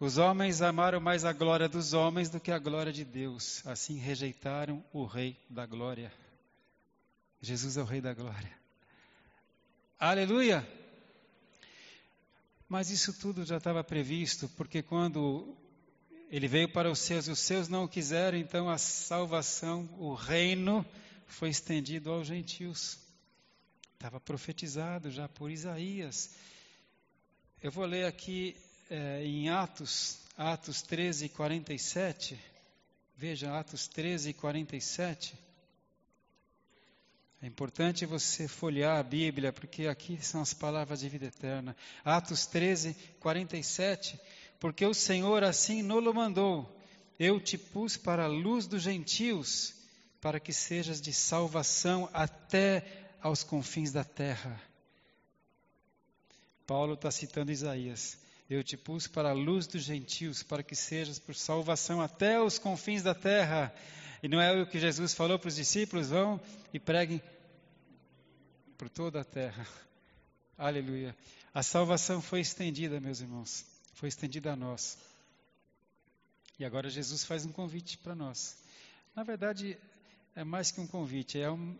os 0.00 0.18
homens 0.18 0.60
amaram 0.60 1.00
mais 1.00 1.24
a 1.24 1.32
glória 1.32 1.68
dos 1.68 1.92
homens 1.92 2.30
do 2.30 2.40
que 2.40 2.50
a 2.50 2.58
glória 2.58 2.92
de 2.92 3.04
Deus. 3.04 3.64
Assim 3.64 3.96
rejeitaram 3.96 4.84
o 4.92 5.04
rei 5.04 5.38
da 5.48 5.66
glória. 5.66 6.12
Jesus 7.40 7.76
é 7.76 7.80
o 7.80 7.86
rei 7.86 8.00
da 8.00 8.12
glória. 8.12 8.50
Aleluia! 10.00 10.81
Mas 12.72 12.88
isso 12.88 13.12
tudo 13.12 13.44
já 13.44 13.58
estava 13.58 13.84
previsto, 13.84 14.48
porque 14.56 14.82
quando 14.82 15.54
ele 16.30 16.48
veio 16.48 16.72
para 16.72 16.90
os 16.90 17.00
seus 17.00 17.28
e 17.28 17.30
os 17.30 17.38
seus 17.38 17.68
não 17.68 17.84
o 17.84 17.88
quiseram, 17.88 18.38
então 18.38 18.70
a 18.70 18.78
salvação, 18.78 19.86
o 19.98 20.14
reino, 20.14 20.82
foi 21.26 21.50
estendido 21.50 22.10
aos 22.10 22.26
gentios. 22.26 22.98
Estava 23.92 24.18
profetizado 24.18 25.10
já 25.10 25.28
por 25.28 25.50
Isaías. 25.50 26.30
Eu 27.62 27.70
vou 27.70 27.84
ler 27.84 28.06
aqui 28.06 28.56
é, 28.88 29.22
em 29.22 29.50
Atos, 29.50 30.20
Atos 30.34 30.80
13, 30.80 31.28
47. 31.28 32.40
Veja, 33.14 33.54
Atos 33.54 33.86
13, 33.86 34.32
47. 34.32 35.34
É 37.42 37.46
importante 37.48 38.06
você 38.06 38.46
folhear 38.46 39.00
a 39.00 39.02
Bíblia, 39.02 39.52
porque 39.52 39.88
aqui 39.88 40.16
são 40.24 40.40
as 40.40 40.54
palavras 40.54 41.00
de 41.00 41.08
vida 41.08 41.26
eterna. 41.26 41.74
Atos 42.04 42.46
13, 42.46 42.94
47. 43.18 44.16
Porque 44.60 44.86
o 44.86 44.94
Senhor 44.94 45.42
assim 45.42 45.82
nolo 45.82 46.14
mandou. 46.14 46.80
Eu 47.18 47.40
te 47.40 47.58
pus 47.58 47.96
para 47.96 48.24
a 48.24 48.28
luz 48.28 48.68
dos 48.68 48.82
gentios, 48.82 49.74
para 50.20 50.38
que 50.38 50.52
sejas 50.52 51.00
de 51.00 51.12
salvação 51.12 52.08
até 52.12 53.10
aos 53.20 53.42
confins 53.42 53.90
da 53.90 54.04
terra. 54.04 54.62
Paulo 56.64 56.94
está 56.94 57.10
citando 57.10 57.50
Isaías. 57.50 58.18
Eu 58.48 58.62
te 58.62 58.76
pus 58.76 59.08
para 59.08 59.30
a 59.30 59.34
luz 59.34 59.66
dos 59.66 59.82
gentios, 59.82 60.44
para 60.44 60.62
que 60.62 60.76
sejas 60.76 61.18
por 61.18 61.34
salvação 61.34 62.00
até 62.00 62.40
os 62.40 62.56
confins 62.56 63.02
da 63.02 63.16
terra. 63.16 63.74
E 64.22 64.28
não 64.28 64.40
é 64.40 64.62
o 64.62 64.66
que 64.66 64.78
Jesus 64.78 65.14
falou 65.14 65.38
para 65.38 65.48
os 65.48 65.56
discípulos: 65.56 66.10
vão 66.10 66.40
e 66.72 66.78
preguem 66.78 67.20
por 68.78 68.88
toda 68.88 69.20
a 69.20 69.24
terra. 69.24 69.66
Aleluia. 70.56 71.16
A 71.52 71.62
salvação 71.62 72.22
foi 72.22 72.40
estendida, 72.40 73.00
meus 73.00 73.20
irmãos. 73.20 73.66
Foi 73.94 74.08
estendida 74.08 74.52
a 74.52 74.56
nós. 74.56 74.96
E 76.58 76.64
agora 76.64 76.88
Jesus 76.88 77.24
faz 77.24 77.44
um 77.44 77.52
convite 77.52 77.98
para 77.98 78.14
nós. 78.14 78.56
Na 79.14 79.24
verdade, 79.24 79.76
é 80.34 80.44
mais 80.44 80.70
que 80.70 80.80
um 80.80 80.86
convite, 80.86 81.38
é 81.38 81.50
um, 81.50 81.76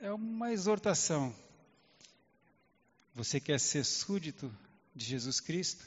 é 0.00 0.12
uma 0.12 0.52
exortação. 0.52 1.34
Você 3.14 3.38
quer 3.38 3.60
ser 3.60 3.84
súdito 3.84 4.52
de 4.94 5.04
Jesus 5.04 5.38
Cristo? 5.40 5.86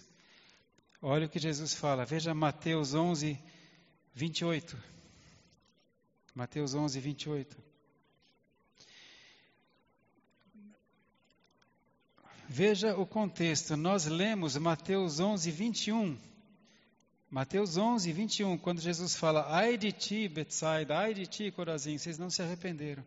Olha 1.02 1.26
o 1.26 1.30
que 1.30 1.40
Jesus 1.40 1.74
fala. 1.74 2.06
Veja 2.06 2.34
Mateus 2.34 2.94
11, 2.94 3.38
28. 4.14 4.95
Mateus 6.36 6.76
11, 6.76 7.00
28. 7.00 7.58
Veja 12.48 12.96
o 12.96 13.08
contexto. 13.08 13.76
Nós 13.78 14.06
lemos 14.06 14.56
Mateus 14.58 15.20
11, 15.20 15.50
21. 15.50 16.18
Mateus 17.32 17.78
11, 17.78 18.12
21, 18.12 18.58
quando 18.58 18.80
Jesus 18.80 19.16
fala, 19.16 19.46
ai 19.50 19.78
de 19.78 19.92
ti, 19.92 20.28
Betsaida, 20.28 20.98
ai 20.98 21.14
de 21.14 21.26
ti, 21.26 21.52
Corazim, 21.52 21.98
vocês 21.98 22.18
não 22.18 22.30
se 22.30 22.42
arrependeram. 22.42 23.04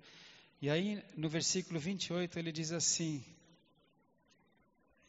E 0.60 0.68
aí, 0.68 1.02
no 1.16 1.28
versículo 1.28 1.78
28, 1.78 2.38
ele 2.38 2.50
diz 2.50 2.72
assim: 2.72 3.24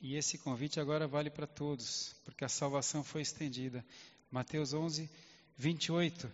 e 0.01 0.15
esse 0.15 0.37
convite 0.37 0.79
agora 0.79 1.07
vale 1.07 1.29
para 1.29 1.45
todos, 1.45 2.15
porque 2.23 2.45
a 2.45 2.49
salvação 2.49 3.03
foi 3.03 3.21
estendida. 3.21 3.83
Mateus 4.31 4.73
11, 4.73 5.09
28. 5.57 6.31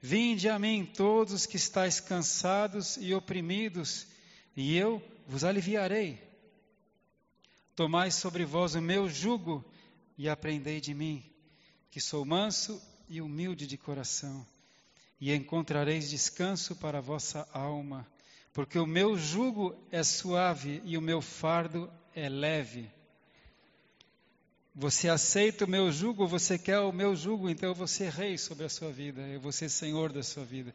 Vinde 0.00 0.48
a 0.48 0.58
mim 0.58 0.84
todos 0.84 1.32
os 1.32 1.46
que 1.46 1.56
estáis 1.56 1.98
cansados 1.98 2.96
e 3.00 3.12
oprimidos, 3.12 4.06
e 4.56 4.76
eu 4.76 5.02
vos 5.26 5.42
aliviarei. 5.42 6.22
Tomai 7.74 8.10
sobre 8.10 8.44
vós 8.44 8.74
o 8.74 8.80
meu 8.80 9.08
jugo 9.08 9.64
e 10.16 10.28
aprendei 10.28 10.80
de 10.80 10.94
mim, 10.94 11.24
que 11.90 12.00
sou 12.00 12.24
manso 12.24 12.80
e 13.08 13.20
humilde 13.20 13.66
de 13.66 13.76
coração, 13.76 14.46
e 15.20 15.32
encontrareis 15.32 16.10
descanso 16.10 16.76
para 16.76 16.98
a 16.98 17.02
vossa 17.02 17.48
alma, 17.52 18.06
porque 18.52 18.78
o 18.78 18.86
meu 18.86 19.16
jugo 19.16 19.76
é 19.90 20.02
suave 20.02 20.80
e 20.84 20.96
o 20.96 21.02
meu 21.02 21.20
fardo 21.20 21.90
é 22.14 22.28
leve. 22.28 22.90
Você 24.80 25.08
aceita 25.08 25.64
o 25.64 25.68
meu 25.68 25.90
jugo, 25.90 26.24
você 26.28 26.56
quer 26.56 26.78
o 26.78 26.92
meu 26.92 27.16
jugo, 27.16 27.50
então 27.50 27.70
eu 27.70 27.74
vou 27.74 27.88
ser 27.88 28.12
rei 28.12 28.38
sobre 28.38 28.64
a 28.64 28.68
sua 28.68 28.92
vida, 28.92 29.20
eu 29.22 29.40
vou 29.40 29.50
ser 29.50 29.68
senhor 29.68 30.12
da 30.12 30.22
sua 30.22 30.44
vida. 30.44 30.72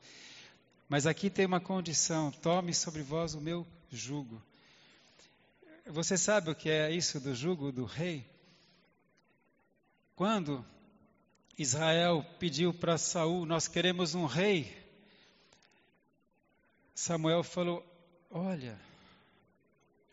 Mas 0.90 1.08
aqui 1.08 1.30
tem 1.30 1.46
uma 1.46 1.62
condição: 1.62 2.30
tome 2.30 2.74
sobre 2.74 3.02
vós 3.02 3.34
o 3.34 3.40
meu 3.40 3.66
jugo. 3.90 4.44
Você 5.86 6.18
sabe 6.18 6.52
o 6.52 6.56
que 6.56 6.70
é 6.70 6.92
isso 6.92 7.18
do 7.18 7.34
jugo 7.34 7.72
do 7.72 7.86
rei? 7.86 8.30
Quando 10.18 10.66
Israel 11.58 12.26
pediu 12.40 12.74
para 12.74 12.98
Saul, 12.98 13.46
nós 13.46 13.70
queremos 13.70 14.16
um 14.16 14.26
rei. 14.26 14.70
Samuel 16.94 17.42
falou: 17.42 17.82
Olha, 18.30 18.78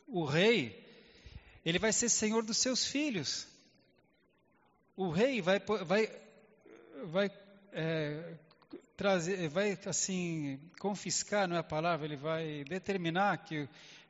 o 0.06 0.25
rei, 0.25 0.80
ele 1.64 1.80
vai 1.80 1.92
ser 1.92 2.09
senhor 2.09 2.44
dos 2.44 2.59
seus 2.59 2.85
filhos 2.85 3.50
o 5.00 5.09
rei 5.09 5.40
vai, 5.40 5.59
vai, 5.59 6.11
vai 7.04 7.30
é, 7.73 8.35
trazer, 8.95 9.49
vai 9.49 9.78
assim 9.87 10.61
confiscar, 10.78 11.49
não 11.49 11.57
é 11.57 11.61
a 11.61 11.62
palavra, 11.62 12.04
ele 12.04 12.16
vai 12.16 12.64
determinar 12.64 13.38
que 13.38 13.66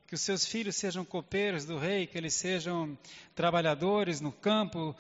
que 0.09 0.16
os 0.16 0.23
seus 0.23 0.44
filhos 0.44 0.75
sejam 0.75 1.04
copeiros 1.04 1.64
do 1.64 1.78
rei, 1.78 2.04
que 2.04 2.18
eles 2.18 2.35
sejam 2.35 2.99
trabalhadores 3.32 4.20
no 4.20 4.32
campo, 4.32 4.92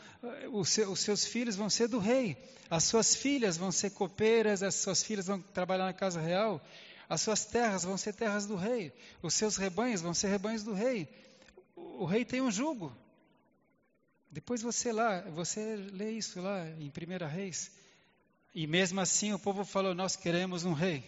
os, 0.52 0.68
seus 0.68 1.24
filhos 1.24 1.56
vão 1.56 1.68
ser 1.68 1.88
do 1.88 1.98
rei, 1.98 2.36
as 2.70 2.84
suas 2.84 3.16
filhas 3.16 3.56
vão 3.56 3.72
ser 3.72 3.90
copeiras, 3.90 4.62
as 4.62 4.76
suas 4.76 5.02
filhas 5.02 5.26
vão 5.26 5.40
trabalhar 5.40 5.86
na 5.86 5.92
casa 5.92 6.20
real, 6.20 6.64
as 7.08 7.22
suas 7.22 7.44
terras 7.44 7.82
vão 7.82 7.96
ser 7.96 8.14
terras 8.14 8.46
do 8.46 8.54
rei, 8.54 8.92
os 9.20 9.34
seus 9.34 9.56
rebanhos 9.56 10.00
vão 10.00 10.14
ser 10.14 10.28
rebanhos 10.28 10.62
do 10.62 10.72
rei. 10.72 11.08
O 11.74 12.04
rei 12.04 12.24
tem 12.24 12.40
um 12.40 12.52
jugo, 12.52 12.96
depois 14.30 14.62
você 14.62 14.92
lá, 14.92 15.22
você 15.22 15.74
lê 15.74 16.12
isso 16.12 16.40
lá 16.40 16.68
em 16.78 16.88
Primeira 16.88 17.26
Reis. 17.26 17.72
E 18.54 18.66
mesmo 18.66 19.00
assim 19.00 19.32
o 19.32 19.38
povo 19.38 19.64
falou: 19.64 19.92
Nós 19.92 20.14
queremos 20.14 20.64
um 20.64 20.72
rei. 20.72 21.04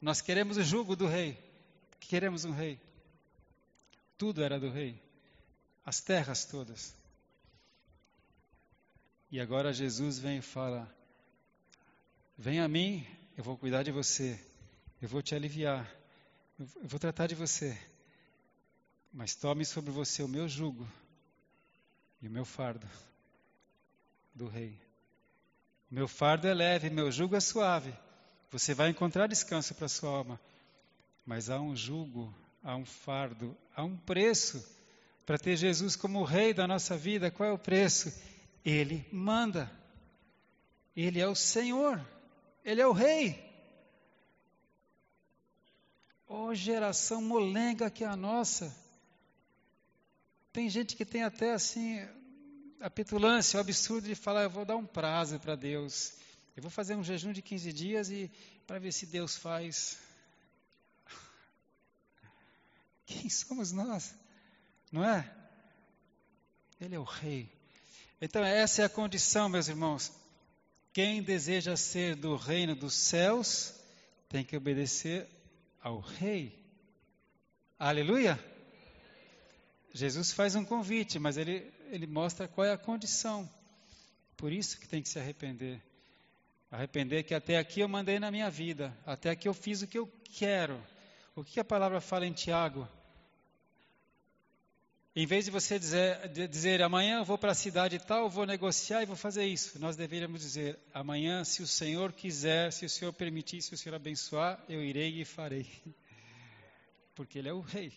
Nós 0.00 0.20
queremos 0.20 0.56
o 0.56 0.62
jugo 0.64 0.96
do 0.96 1.06
rei. 1.06 1.38
Queremos 2.00 2.44
um 2.44 2.50
rei. 2.50 2.80
Tudo 4.18 4.42
era 4.42 4.58
do 4.58 4.68
rei. 4.68 5.00
As 5.84 6.00
terras 6.00 6.44
todas. 6.44 6.92
E 9.30 9.40
agora 9.40 9.72
Jesus 9.72 10.18
vem 10.18 10.38
e 10.38 10.42
fala: 10.42 10.92
Vem 12.36 12.60
a 12.60 12.66
mim, 12.66 13.06
eu 13.36 13.44
vou 13.44 13.56
cuidar 13.56 13.84
de 13.84 13.92
você. 13.92 14.38
Eu 15.00 15.08
vou 15.08 15.22
te 15.22 15.36
aliviar. 15.36 15.88
Eu 16.58 16.66
vou 16.82 16.98
tratar 16.98 17.28
de 17.28 17.36
você. 17.36 17.78
Mas 19.12 19.36
tome 19.36 19.64
sobre 19.64 19.92
você 19.92 20.22
o 20.24 20.28
meu 20.28 20.48
jugo 20.48 20.88
e 22.22 22.28
o 22.28 22.30
meu 22.30 22.44
fardo 22.44 22.86
do 24.32 24.46
rei. 24.46 24.78
Meu 25.90 26.08
fardo 26.08 26.46
é 26.46 26.54
leve, 26.54 26.88
meu 26.88 27.10
jugo 27.10 27.36
é 27.36 27.40
suave. 27.40 27.92
Você 28.50 28.72
vai 28.72 28.88
encontrar 28.88 29.26
descanso 29.26 29.74
para 29.74 29.88
sua 29.88 30.10
alma. 30.10 30.40
Mas 31.26 31.50
há 31.50 31.60
um 31.60 31.76
jugo, 31.76 32.32
há 32.62 32.76
um 32.76 32.84
fardo, 32.84 33.56
há 33.74 33.82
um 33.82 33.96
preço 33.96 34.64
para 35.26 35.36
ter 35.36 35.56
Jesus 35.56 35.96
como 35.96 36.24
rei 36.24 36.54
da 36.54 36.66
nossa 36.66 36.96
vida. 36.96 37.30
Qual 37.30 37.48
é 37.48 37.52
o 37.52 37.58
preço? 37.58 38.12
Ele 38.64 39.06
manda. 39.12 39.70
Ele 40.96 41.20
é 41.20 41.26
o 41.26 41.34
Senhor. 41.34 42.00
Ele 42.64 42.80
é 42.80 42.86
o 42.86 42.92
rei. 42.92 43.50
Oh, 46.26 46.54
geração 46.54 47.20
molenga 47.20 47.90
que 47.90 48.04
é 48.04 48.06
a 48.06 48.16
nossa. 48.16 48.74
Tem 50.52 50.68
gente 50.68 50.94
que 50.94 51.04
tem 51.04 51.22
até 51.22 51.54
assim 51.54 51.98
a 52.78 52.90
petulância, 52.90 53.56
o 53.56 53.60
absurdo 53.60 54.06
de 54.06 54.14
falar, 54.14 54.42
eu 54.42 54.50
vou 54.50 54.66
dar 54.66 54.76
um 54.76 54.84
prazo 54.84 55.40
para 55.40 55.56
Deus. 55.56 56.12
Eu 56.54 56.62
vou 56.62 56.70
fazer 56.70 56.94
um 56.94 57.02
jejum 57.02 57.32
de 57.32 57.40
15 57.40 57.72
dias 57.72 58.10
e 58.10 58.30
para 58.66 58.78
ver 58.78 58.92
se 58.92 59.06
Deus 59.06 59.36
faz. 59.36 59.98
Quem 63.06 63.30
somos 63.30 63.72
nós? 63.72 64.14
Não 64.90 65.02
é? 65.02 65.32
Ele 66.78 66.96
é 66.96 66.98
o 66.98 67.04
rei. 67.04 67.48
Então 68.20 68.44
essa 68.44 68.82
é 68.82 68.84
a 68.84 68.90
condição, 68.90 69.48
meus 69.48 69.68
irmãos. 69.68 70.12
Quem 70.92 71.22
deseja 71.22 71.76
ser 71.76 72.14
do 72.14 72.36
reino 72.36 72.74
dos 72.74 72.94
céus 72.94 73.74
tem 74.28 74.44
que 74.44 74.56
obedecer 74.56 75.26
ao 75.80 76.00
rei. 76.00 76.62
Aleluia! 77.78 78.51
Jesus 79.92 80.32
faz 80.32 80.54
um 80.54 80.64
convite, 80.64 81.18
mas 81.18 81.36
ele, 81.36 81.72
ele 81.90 82.06
mostra 82.06 82.48
qual 82.48 82.66
é 82.66 82.72
a 82.72 82.78
condição. 82.78 83.48
Por 84.36 84.52
isso 84.52 84.78
que 84.78 84.88
tem 84.88 85.02
que 85.02 85.08
se 85.08 85.18
arrepender. 85.18 85.80
Arrepender 86.70 87.24
que 87.24 87.34
até 87.34 87.58
aqui 87.58 87.80
eu 87.80 87.88
mandei 87.88 88.18
na 88.18 88.30
minha 88.30 88.50
vida, 88.50 88.96
até 89.04 89.30
aqui 89.30 89.46
eu 89.46 89.52
fiz 89.52 89.82
o 89.82 89.86
que 89.86 89.98
eu 89.98 90.10
quero. 90.36 90.82
O 91.36 91.44
que 91.44 91.60
a 91.60 91.64
palavra 91.64 92.00
fala 92.00 92.26
em 92.26 92.32
Tiago? 92.32 92.88
Em 95.14 95.26
vez 95.26 95.44
de 95.44 95.50
você 95.50 95.78
dizer, 95.78 96.28
de 96.28 96.48
dizer 96.48 96.82
amanhã 96.82 97.18
eu 97.18 97.24
vou 97.24 97.36
para 97.36 97.52
a 97.52 97.54
cidade 97.54 97.98
tal, 97.98 98.30
vou 98.30 98.46
negociar 98.46 99.02
e 99.02 99.06
vou 99.06 99.16
fazer 99.16 99.44
isso, 99.44 99.78
nós 99.78 99.94
deveríamos 99.94 100.40
dizer 100.40 100.78
amanhã, 100.94 101.44
se 101.44 101.62
o 101.62 101.66
Senhor 101.66 102.12
quiser, 102.12 102.72
se 102.72 102.86
o 102.86 102.88
Senhor 102.88 103.12
permitir, 103.12 103.60
se 103.60 103.74
o 103.74 103.76
Senhor 103.76 103.94
abençoar, 103.94 104.64
eu 104.70 104.82
irei 104.82 105.20
e 105.20 105.24
farei. 105.26 105.66
Porque 107.14 107.38
Ele 107.38 107.50
é 107.50 107.52
o 107.52 107.60
Rei. 107.60 107.92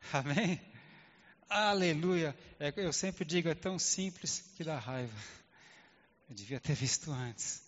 Amém? 0.12 0.60
Aleluia! 1.48 2.36
É, 2.60 2.72
eu 2.76 2.92
sempre 2.92 3.24
digo, 3.24 3.48
é 3.48 3.54
tão 3.54 3.78
simples 3.78 4.44
que 4.56 4.62
dá 4.62 4.78
raiva. 4.78 5.16
Eu 6.28 6.34
devia 6.34 6.60
ter 6.60 6.74
visto 6.74 7.10
antes. 7.10 7.62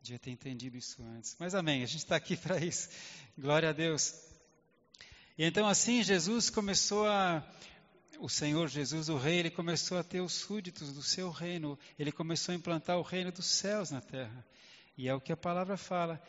Devia 0.00 0.18
ter 0.18 0.30
entendido 0.30 0.76
isso 0.76 1.02
antes. 1.02 1.34
Mas 1.38 1.54
amém, 1.54 1.82
a 1.82 1.86
gente 1.86 1.98
está 1.98 2.16
aqui 2.16 2.36
para 2.38 2.58
isso. 2.58 2.88
Glória 3.36 3.70
a 3.70 3.72
Deus. 3.72 4.14
E 5.36 5.44
então 5.44 5.66
assim 5.66 6.02
Jesus 6.02 6.50
começou 6.50 7.06
a. 7.06 7.44
O 8.20 8.28
Senhor 8.28 8.68
Jesus, 8.68 9.08
o 9.08 9.16
Rei, 9.16 9.40
ele 9.40 9.50
começou 9.50 9.98
a 9.98 10.04
ter 10.04 10.20
os 10.20 10.32
súditos 10.32 10.92
do 10.92 11.02
seu 11.02 11.30
reino. 11.32 11.76
Ele 11.98 12.12
começou 12.12 12.52
a 12.52 12.56
implantar 12.56 12.96
o 12.96 13.02
reino 13.02 13.32
dos 13.32 13.46
céus 13.46 13.90
na 13.90 14.00
terra. 14.00 14.46
E 14.96 15.08
é 15.08 15.14
o 15.14 15.20
que 15.20 15.32
a 15.32 15.36
palavra 15.36 15.76
fala 15.76 16.22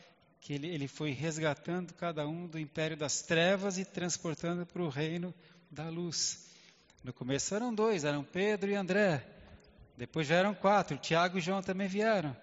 que 0.45 0.53
ele, 0.53 0.67
ele 0.67 0.87
foi 0.87 1.09
resgatando 1.09 1.91
cada 1.95 2.27
um 2.27 2.45
do 2.45 2.59
império 2.59 2.95
das 2.95 3.23
trevas 3.23 3.79
e 3.79 3.83
transportando 3.83 4.63
para 4.63 4.83
o 4.83 4.89
reino 4.89 5.33
da 5.71 5.89
luz. 5.89 6.45
No 7.03 7.11
começo 7.11 7.55
eram 7.55 7.73
dois, 7.73 8.03
eram 8.03 8.23
Pedro 8.23 8.69
e 8.69 8.75
André. 8.75 9.27
Depois 9.97 10.27
vieram 10.27 10.53
quatro, 10.53 10.99
Tiago 10.99 11.39
e 11.39 11.41
João 11.41 11.63
também 11.63 11.87
vieram. 11.87 12.37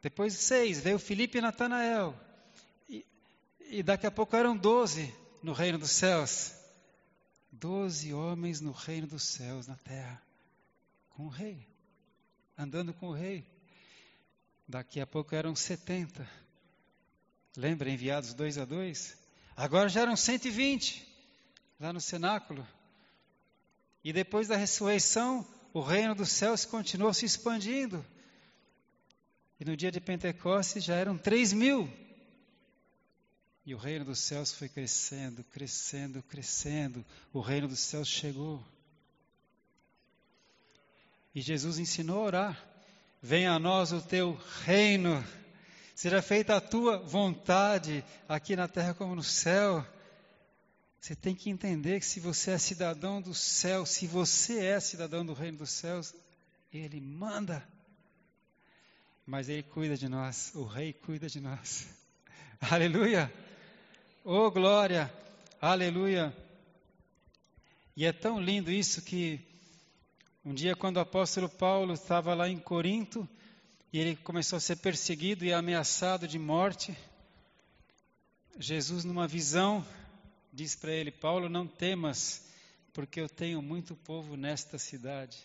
Depois 0.00 0.32
seis, 0.34 0.78
veio 0.78 0.96
Filipe 0.96 1.38
e 1.38 1.40
Natanael. 1.40 2.14
E, 2.88 3.04
e 3.68 3.82
daqui 3.82 4.06
a 4.06 4.12
pouco 4.12 4.36
eram 4.36 4.56
doze 4.56 5.12
no 5.42 5.52
reino 5.52 5.76
dos 5.76 5.90
céus. 5.90 6.54
Doze 7.50 8.14
homens 8.14 8.60
no 8.60 8.70
reino 8.70 9.08
dos 9.08 9.24
céus, 9.24 9.66
na 9.66 9.74
terra, 9.78 10.22
com 11.10 11.24
o 11.24 11.28
rei, 11.28 11.66
andando 12.56 12.94
com 12.94 13.08
o 13.08 13.12
rei. 13.12 13.44
Daqui 14.68 15.00
a 15.00 15.06
pouco 15.06 15.34
eram 15.34 15.56
setenta 15.56 16.43
Lembra, 17.56 17.90
enviados 17.90 18.34
dois 18.34 18.58
a 18.58 18.64
dois? 18.64 19.16
Agora 19.56 19.88
já 19.88 20.02
eram 20.02 20.16
120 20.16 21.06
lá 21.78 21.92
no 21.92 22.00
cenáculo. 22.00 22.66
E 24.02 24.12
depois 24.12 24.48
da 24.48 24.56
ressurreição, 24.56 25.46
o 25.72 25.80
reino 25.80 26.14
dos 26.14 26.30
céus 26.30 26.64
continuou 26.64 27.14
se 27.14 27.24
expandindo. 27.24 28.04
E 29.58 29.64
no 29.64 29.76
dia 29.76 29.92
de 29.92 30.00
Pentecostes 30.00 30.82
já 30.82 30.96
eram 30.96 31.16
3 31.16 31.52
mil. 31.52 31.90
E 33.64 33.74
o 33.74 33.78
reino 33.78 34.04
dos 34.04 34.18
céus 34.18 34.52
foi 34.52 34.68
crescendo, 34.68 35.42
crescendo, 35.44 36.22
crescendo. 36.24 37.04
O 37.32 37.40
reino 37.40 37.68
dos 37.68 37.80
céus 37.80 38.08
chegou. 38.08 38.62
E 41.34 41.40
Jesus 41.40 41.78
ensinou 41.78 42.20
a 42.20 42.26
orar: 42.26 42.64
Venha 43.22 43.52
a 43.52 43.58
nós 43.58 43.92
o 43.92 44.02
teu 44.02 44.38
reino 44.64 45.24
Seja 45.94 46.20
feita 46.20 46.56
a 46.56 46.60
tua 46.60 46.98
vontade 46.98 48.04
aqui 48.28 48.56
na 48.56 48.66
terra 48.66 48.94
como 48.94 49.14
no 49.14 49.22
céu. 49.22 49.86
Você 51.00 51.14
tem 51.14 51.36
que 51.36 51.48
entender 51.48 52.00
que 52.00 52.06
se 52.06 52.18
você 52.18 52.50
é 52.50 52.58
cidadão 52.58 53.22
do 53.22 53.32
céu, 53.32 53.86
se 53.86 54.06
você 54.06 54.64
é 54.64 54.80
cidadão 54.80 55.24
do 55.24 55.32
reino 55.32 55.58
dos 55.58 55.70
céus, 55.70 56.12
ele 56.72 57.00
manda. 57.00 57.66
Mas 59.24 59.48
ele 59.48 59.62
cuida 59.62 59.96
de 59.96 60.08
nós, 60.08 60.52
o 60.56 60.64
rei 60.64 60.92
cuida 60.92 61.28
de 61.28 61.40
nós. 61.40 61.86
Aleluia! 62.60 63.32
Oh 64.24 64.50
glória! 64.50 65.12
Aleluia! 65.60 66.36
E 67.96 68.04
é 68.04 68.12
tão 68.12 68.40
lindo 68.40 68.70
isso 68.70 69.00
que 69.00 69.40
um 70.44 70.52
dia, 70.52 70.74
quando 70.74 70.96
o 70.96 71.00
apóstolo 71.00 71.48
Paulo 71.48 71.94
estava 71.94 72.34
lá 72.34 72.48
em 72.48 72.58
Corinto, 72.58 73.28
e 73.94 73.98
ele 74.00 74.16
começou 74.16 74.56
a 74.56 74.60
ser 74.60 74.74
perseguido 74.78 75.44
e 75.44 75.52
ameaçado 75.52 76.26
de 76.26 76.36
morte, 76.36 76.98
Jesus, 78.58 79.04
numa 79.04 79.28
visão, 79.28 79.86
diz 80.52 80.74
para 80.74 80.90
ele: 80.90 81.12
Paulo, 81.12 81.48
não 81.48 81.64
temas, 81.64 82.44
porque 82.92 83.20
eu 83.20 83.28
tenho 83.28 83.62
muito 83.62 83.94
povo 83.94 84.36
nesta 84.36 84.78
cidade. 84.78 85.38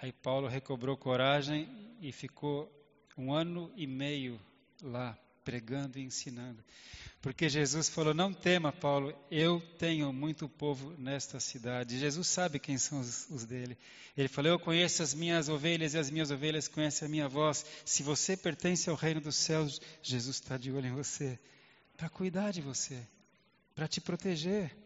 Aí 0.00 0.12
Paulo 0.12 0.48
recobrou 0.48 0.96
coragem 0.96 1.68
e 2.00 2.10
ficou 2.10 2.72
um 3.14 3.34
ano 3.34 3.70
e 3.76 3.86
meio 3.86 4.40
lá, 4.80 5.18
pregando 5.44 5.98
e 5.98 6.02
ensinando. 6.02 6.62
Porque 7.20 7.48
Jesus 7.48 7.88
falou: 7.88 8.12
Não 8.12 8.32
tema, 8.32 8.72
Paulo, 8.72 9.16
eu 9.30 9.60
tenho 9.78 10.12
muito 10.12 10.48
povo 10.48 10.94
nesta 10.98 11.38
cidade. 11.38 11.98
Jesus 11.98 12.26
sabe 12.26 12.58
quem 12.58 12.76
são 12.76 13.00
os, 13.00 13.28
os, 13.30 13.44
dele. 13.44 13.78
Ele 14.16 14.28
falou: 14.28 14.50
Eu 14.50 14.58
conheço 14.58 15.02
as 15.02 15.14
minhas 15.14 15.48
ovelhas 15.48 15.94
e 15.94 15.98
as 15.98 16.10
minhas 16.10 16.30
ovelhas 16.30 16.66
conhecem 16.66 17.06
a 17.06 17.08
minha 17.08 17.28
voz. 17.28 17.64
Se 17.84 18.02
você 18.02 18.36
pertence 18.36 18.90
ao 18.90 18.96
reino 18.96 19.20
dos 19.20 19.36
céus, 19.36 19.80
Jesus 20.02 20.36
está 20.36 20.58
de 20.58 20.72
olho 20.72 20.86
em 20.86 20.92
você 20.92 21.38
para 21.96 22.08
cuidar 22.08 22.50
de 22.50 22.60
você, 22.60 23.00
para 23.76 23.86
te 23.86 24.00
proteger, 24.00 24.76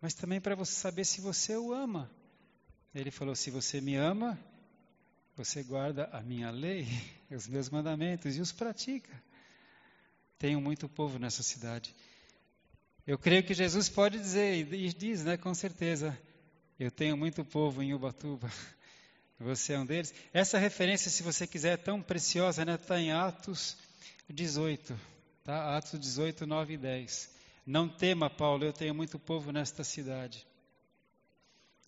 mas 0.00 0.14
também 0.14 0.40
para 0.40 0.54
você 0.54 0.72
saber 0.72 1.04
se 1.04 1.20
você 1.20 1.56
o 1.56 1.72
ama. 1.72 2.08
Ele 2.94 3.10
falou: 3.10 3.34
Se 3.34 3.50
você 3.50 3.80
me 3.80 3.96
ama, 3.96 4.38
você 5.36 5.64
guarda 5.64 6.08
a 6.12 6.22
minha 6.22 6.52
lei, 6.52 6.86
os 7.28 7.48
meus 7.48 7.68
mandamentos 7.68 8.36
e 8.36 8.40
os 8.40 8.52
pratica. 8.52 9.10
Tenho 10.44 10.60
muito 10.60 10.90
povo 10.90 11.18
nessa 11.18 11.42
cidade. 11.42 11.94
Eu 13.06 13.16
creio 13.16 13.42
que 13.42 13.54
Jesus 13.54 13.88
pode 13.88 14.18
dizer, 14.18 14.70
e 14.74 14.92
diz, 14.92 15.24
né, 15.24 15.38
com 15.38 15.54
certeza, 15.54 16.14
eu 16.78 16.90
tenho 16.90 17.16
muito 17.16 17.42
povo 17.42 17.82
em 17.82 17.94
Ubatuba. 17.94 18.52
Você 19.40 19.72
é 19.72 19.78
um 19.78 19.86
deles. 19.86 20.12
Essa 20.34 20.58
referência, 20.58 21.10
se 21.10 21.22
você 21.22 21.46
quiser, 21.46 21.72
é 21.72 21.76
tão 21.78 22.02
preciosa, 22.02 22.60
está 22.60 22.72
né? 22.72 22.76
Tá 22.76 23.00
em 23.00 23.10
Atos 23.10 23.78
18, 24.28 24.94
tá? 25.44 25.78
Atos 25.78 25.98
18, 25.98 26.46
9 26.46 26.74
e 26.74 26.76
10. 26.76 27.30
Não 27.64 27.88
tema, 27.88 28.28
Paulo, 28.28 28.66
eu 28.66 28.72
tenho 28.74 28.94
muito 28.94 29.18
povo 29.18 29.50
nesta 29.50 29.82
cidade. 29.82 30.46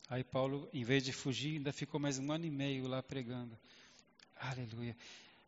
Aí 0.08 0.24
Paulo, 0.24 0.66
em 0.72 0.82
vez 0.82 1.04
de 1.04 1.12
fugir, 1.12 1.58
ainda 1.58 1.74
ficou 1.74 2.00
mais 2.00 2.18
um 2.18 2.32
ano 2.32 2.46
e 2.46 2.50
meio 2.50 2.88
lá 2.88 3.02
pregando. 3.02 3.54
Aleluia. 4.34 4.96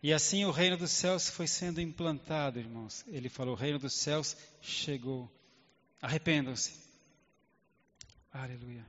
E 0.03 0.13
assim 0.13 0.45
o 0.45 0.51
reino 0.51 0.77
dos 0.77 0.93
céus 0.93 1.29
foi 1.29 1.47
sendo 1.47 1.81
implantado, 1.81 2.59
irmãos. 2.59 3.05
Ele 3.09 3.29
falou: 3.29 3.55
o 3.55 3.59
reino 3.59 3.79
dos 3.79 3.95
céus 3.95 4.37
chegou. 4.61 5.31
Arrependam-se. 6.01 6.73
Aleluia. 8.33 8.87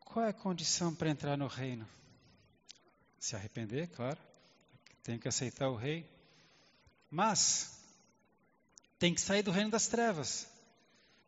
Qual 0.00 0.24
é 0.24 0.28
a 0.28 0.34
condição 0.34 0.94
para 0.94 1.08
entrar 1.08 1.36
no 1.36 1.46
reino? 1.46 1.88
Se 3.18 3.34
arrepender, 3.34 3.88
claro. 3.88 4.18
Tem 5.02 5.18
que 5.18 5.28
aceitar 5.28 5.70
o 5.70 5.76
rei. 5.76 6.06
Mas 7.10 7.78
tem 8.98 9.14
que 9.14 9.20
sair 9.20 9.42
do 9.42 9.50
reino 9.50 9.70
das 9.70 9.86
trevas. 9.86 10.46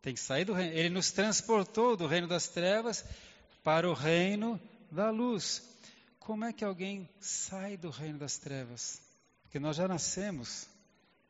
Tem 0.01 0.13
que 0.13 0.19
sair 0.19 0.45
do 0.45 0.53
reino. 0.53 0.73
Ele 0.73 0.89
nos 0.89 1.11
transportou 1.11 1.97
do 1.97 2.05
reino 2.05 2.27
das 2.27 2.47
trevas 2.47 3.03
para 3.63 3.89
o 3.89 3.93
reino 3.93 4.59
da 4.91 5.09
luz. 5.09 5.63
Como 6.21 6.45
é 6.45 6.53
que 6.53 6.63
alguém 6.63 7.09
sai 7.19 7.75
do 7.75 7.89
reino 7.89 8.17
das 8.17 8.37
trevas? 8.37 9.01
Porque 9.43 9.59
nós 9.59 9.75
já 9.75 9.87
nascemos. 9.87 10.67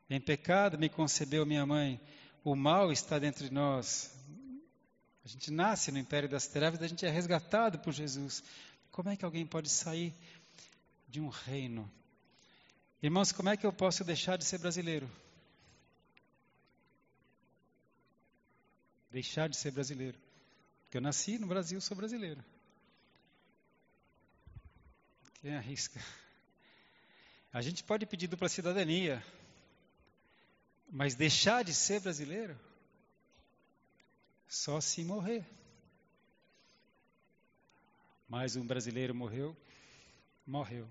Em 0.10 0.22
pecado 0.22 0.78
me 0.78 0.88
concebeu 0.88 1.46
minha 1.46 1.66
mãe. 1.66 2.00
O 2.44 2.56
mal 2.56 2.92
está 2.92 3.18
dentro 3.18 3.44
de 3.44 3.52
nós. 3.52 4.14
A 5.26 5.28
gente 5.28 5.50
nasce 5.52 5.92
no 5.92 5.98
império 5.98 6.30
das 6.30 6.46
trevas, 6.46 6.82
a 6.82 6.88
gente 6.88 7.06
é 7.06 7.10
resgatado 7.10 7.80
por 7.80 7.92
Jesus. 7.92 8.44
Como 8.92 9.10
é 9.10 9.16
que 9.16 9.26
alguém 9.26 9.48
pode 9.48 9.70
sair 9.70 10.14
de 11.08 11.20
um 11.20 11.30
reino? 11.30 11.92
Irmãos, 13.02 13.32
como 13.32 13.50
é 13.50 13.58
que 13.58 13.66
eu 13.66 13.74
posso 13.74 14.04
deixar 14.04 14.38
de 14.38 14.46
ser 14.46 14.60
brasileiro? 14.60 15.10
deixar 19.12 19.50
de 19.50 19.58
ser 19.58 19.72
brasileiro. 19.72 20.18
Porque 20.84 20.98
eu 20.98 21.02
nasci 21.02 21.38
no 21.38 21.48
Brasil, 21.48 21.80
sou 21.82 21.96
brasileiro. 21.96 22.44
Quem 25.42 25.56
arrisca? 25.56 26.00
A 27.52 27.62
gente 27.62 27.84
pode 27.84 28.06
pedir 28.06 28.28
dupla 28.28 28.48
cidadania, 28.48 29.24
mas 30.90 31.16
deixar 31.16 31.64
de 31.64 31.74
ser 31.74 32.00
brasileiro? 32.00 32.58
Só 34.48 34.80
se 34.80 35.04
morrer. 35.04 35.44
Mais 38.30 38.56
um 38.56 38.66
brasileiro 38.66 39.16
morreu, 39.16 39.58
morreu. 40.46 40.88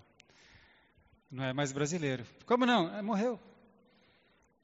Não 1.31 1.45
é 1.45 1.53
mais 1.53 1.71
brasileiro. 1.71 2.25
Como 2.45 2.65
não? 2.65 2.93
É, 2.93 3.01
morreu. 3.01 3.39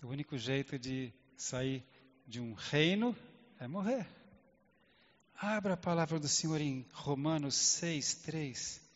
O 0.04 0.08
único 0.08 0.38
jeito 0.38 0.78
de 0.78 1.14
sair 1.38 1.82
de 2.28 2.42
um 2.42 2.54
reino 2.54 3.16
é 3.58 3.68
morrer. 3.68 4.06
Abra 5.36 5.76
a 5.76 5.78
palavra 5.78 6.20
do 6.20 6.28
Senhor 6.28 6.60
em 6.60 6.86
Romanos 6.92 7.56
6, 7.56 8.16
3. 8.16 8.87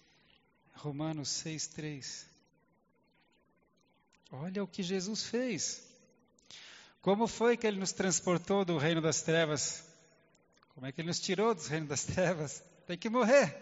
Romanos 0.73 1.29
6, 1.29 1.67
3. 1.67 2.25
Olha 4.31 4.63
o 4.63 4.67
que 4.67 4.81
Jesus 4.81 5.23
fez. 5.23 5.84
Como 7.01 7.27
foi 7.27 7.57
que 7.57 7.67
ele 7.67 7.79
nos 7.79 7.91
transportou 7.91 8.63
do 8.63 8.77
reino 8.77 9.01
das 9.01 9.21
trevas? 9.21 9.84
Como 10.73 10.86
é 10.86 10.91
que 10.91 11.01
ele 11.01 11.07
nos 11.07 11.19
tirou 11.19 11.53
do 11.53 11.62
reino 11.62 11.88
das 11.88 12.03
trevas? 12.03 12.63
Tem 12.88 12.97
que 12.97 13.10
morrer. 13.10 13.55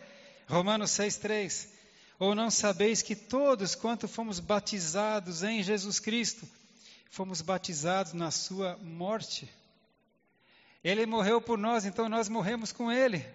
Romanos 0.47 0.91
6, 0.91 1.17
3. 1.17 1.69
Ou 2.19 2.35
não 2.35 2.51
sabeis 2.51 3.01
que 3.01 3.15
todos 3.15 3.75
quanto 3.75 4.07
fomos 4.07 4.39
batizados 4.39 5.41
em 5.41 5.63
Jesus 5.63 5.99
Cristo, 5.99 6.47
fomos 7.09 7.41
batizados 7.41 8.13
na 8.13 8.29
sua 8.29 8.77
morte? 8.77 9.49
Ele 10.83 11.05
morreu 11.05 11.41
por 11.41 11.57
nós, 11.57 11.85
então 11.85 12.09
nós 12.09 12.27
morremos 12.27 12.71
com 12.71 12.91
ele. 12.91 13.25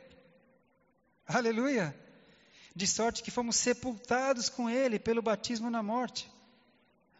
Aleluia! 1.26 2.03
De 2.74 2.86
sorte 2.86 3.22
que 3.22 3.30
fomos 3.30 3.56
sepultados 3.56 4.48
com 4.48 4.68
ele 4.68 4.98
pelo 4.98 5.22
batismo 5.22 5.70
na 5.70 5.82
morte, 5.82 6.28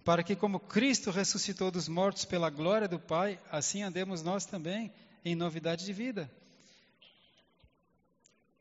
para 0.04 0.22
que, 0.22 0.34
como 0.34 0.58
Cristo 0.58 1.10
ressuscitou 1.10 1.70
dos 1.70 1.88
mortos 1.88 2.24
pela 2.24 2.50
glória 2.50 2.88
do 2.88 2.98
Pai, 2.98 3.40
assim 3.50 3.82
andemos 3.82 4.22
nós 4.22 4.44
também 4.44 4.92
em 5.24 5.34
novidade 5.34 5.84
de 5.84 5.92
vida. 5.92 6.30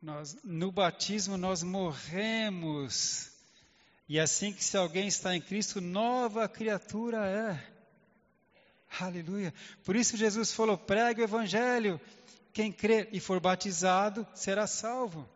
Nós, 0.01 0.37
no 0.43 0.71
batismo 0.71 1.37
nós 1.37 1.63
morremos. 1.63 3.31
E 4.07 4.19
assim 4.19 4.51
que 4.51 4.63
se 4.63 4.75
alguém 4.75 5.07
está 5.07 5.35
em 5.35 5.41
Cristo, 5.41 5.79
nova 5.79 6.47
criatura 6.47 7.25
é. 7.25 7.73
Aleluia. 8.99 9.53
Por 9.83 9.95
isso 9.95 10.17
Jesus 10.17 10.51
falou: 10.51 10.77
pregue 10.77 11.21
o 11.21 11.23
evangelho. 11.23 11.99
Quem 12.51 12.71
crer 12.71 13.09
e 13.11 13.19
for 13.19 13.39
batizado 13.39 14.27
será 14.35 14.67
salvo. 14.67 15.27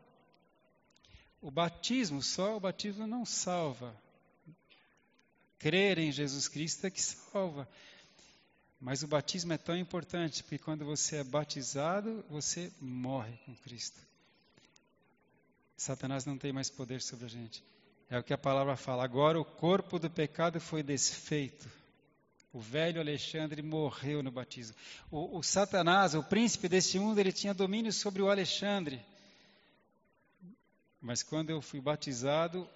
O 1.48 1.52
batismo, 1.52 2.22
só 2.22 2.58
o 2.58 2.60
batismo 2.60 3.08
não 3.08 3.26
salva. 3.26 3.96
Crer 5.58 5.98
em 5.98 6.12
Jesus 6.12 6.50
Cristo 6.50 6.86
é 6.86 6.90
que 6.90 7.02
salva. 7.02 7.66
Mas 8.82 9.02
o 9.02 9.08
batismo 9.08 9.54
é 9.54 9.58
tão 9.58 9.78
importante, 9.78 10.44
porque 10.44 10.58
quando 10.58 10.84
você 10.84 11.16
é 11.16 11.24
batizado, 11.24 12.22
você 12.30 12.70
morre 12.82 13.32
com 13.46 13.56
Cristo. 13.56 13.98
Satanás 15.78 16.26
não 16.26 16.38
tem 16.38 16.52
mais 16.52 16.70
poder 16.70 17.02
sobre 17.02 17.28
a 17.28 17.30
gente. 17.30 17.64
É 18.10 18.20
o 18.20 18.24
que 18.24 18.34
a 18.34 18.38
palavra 18.38 18.76
fala. 18.76 19.06
Agora 19.06 19.40
o 19.40 19.46
corpo 19.46 19.98
do 19.98 20.10
pecado 20.10 20.60
foi 20.60 20.84
desfeito. 20.84 21.72
O 22.52 22.60
velho 22.60 23.00
Alexandre 23.00 23.62
morreu 23.62 24.22
no 24.22 24.32
batismo. 24.32 24.76
O, 25.10 25.38
o, 25.38 25.44
Satanás, 25.44 26.14
o 26.14 26.22
príncipe 26.24 26.68
deste 26.68 27.00
mundo, 27.00 27.20
ele 27.20 27.32
tinha 27.32 27.54
domínio 27.54 27.94
sobre 27.94 28.22
o 28.22 28.30
Alexandre. 28.30 29.00
Mas 31.08 31.24
quando 31.24 31.52
eu 31.52 31.62
fui 31.62 31.80
batizado, 31.80 32.70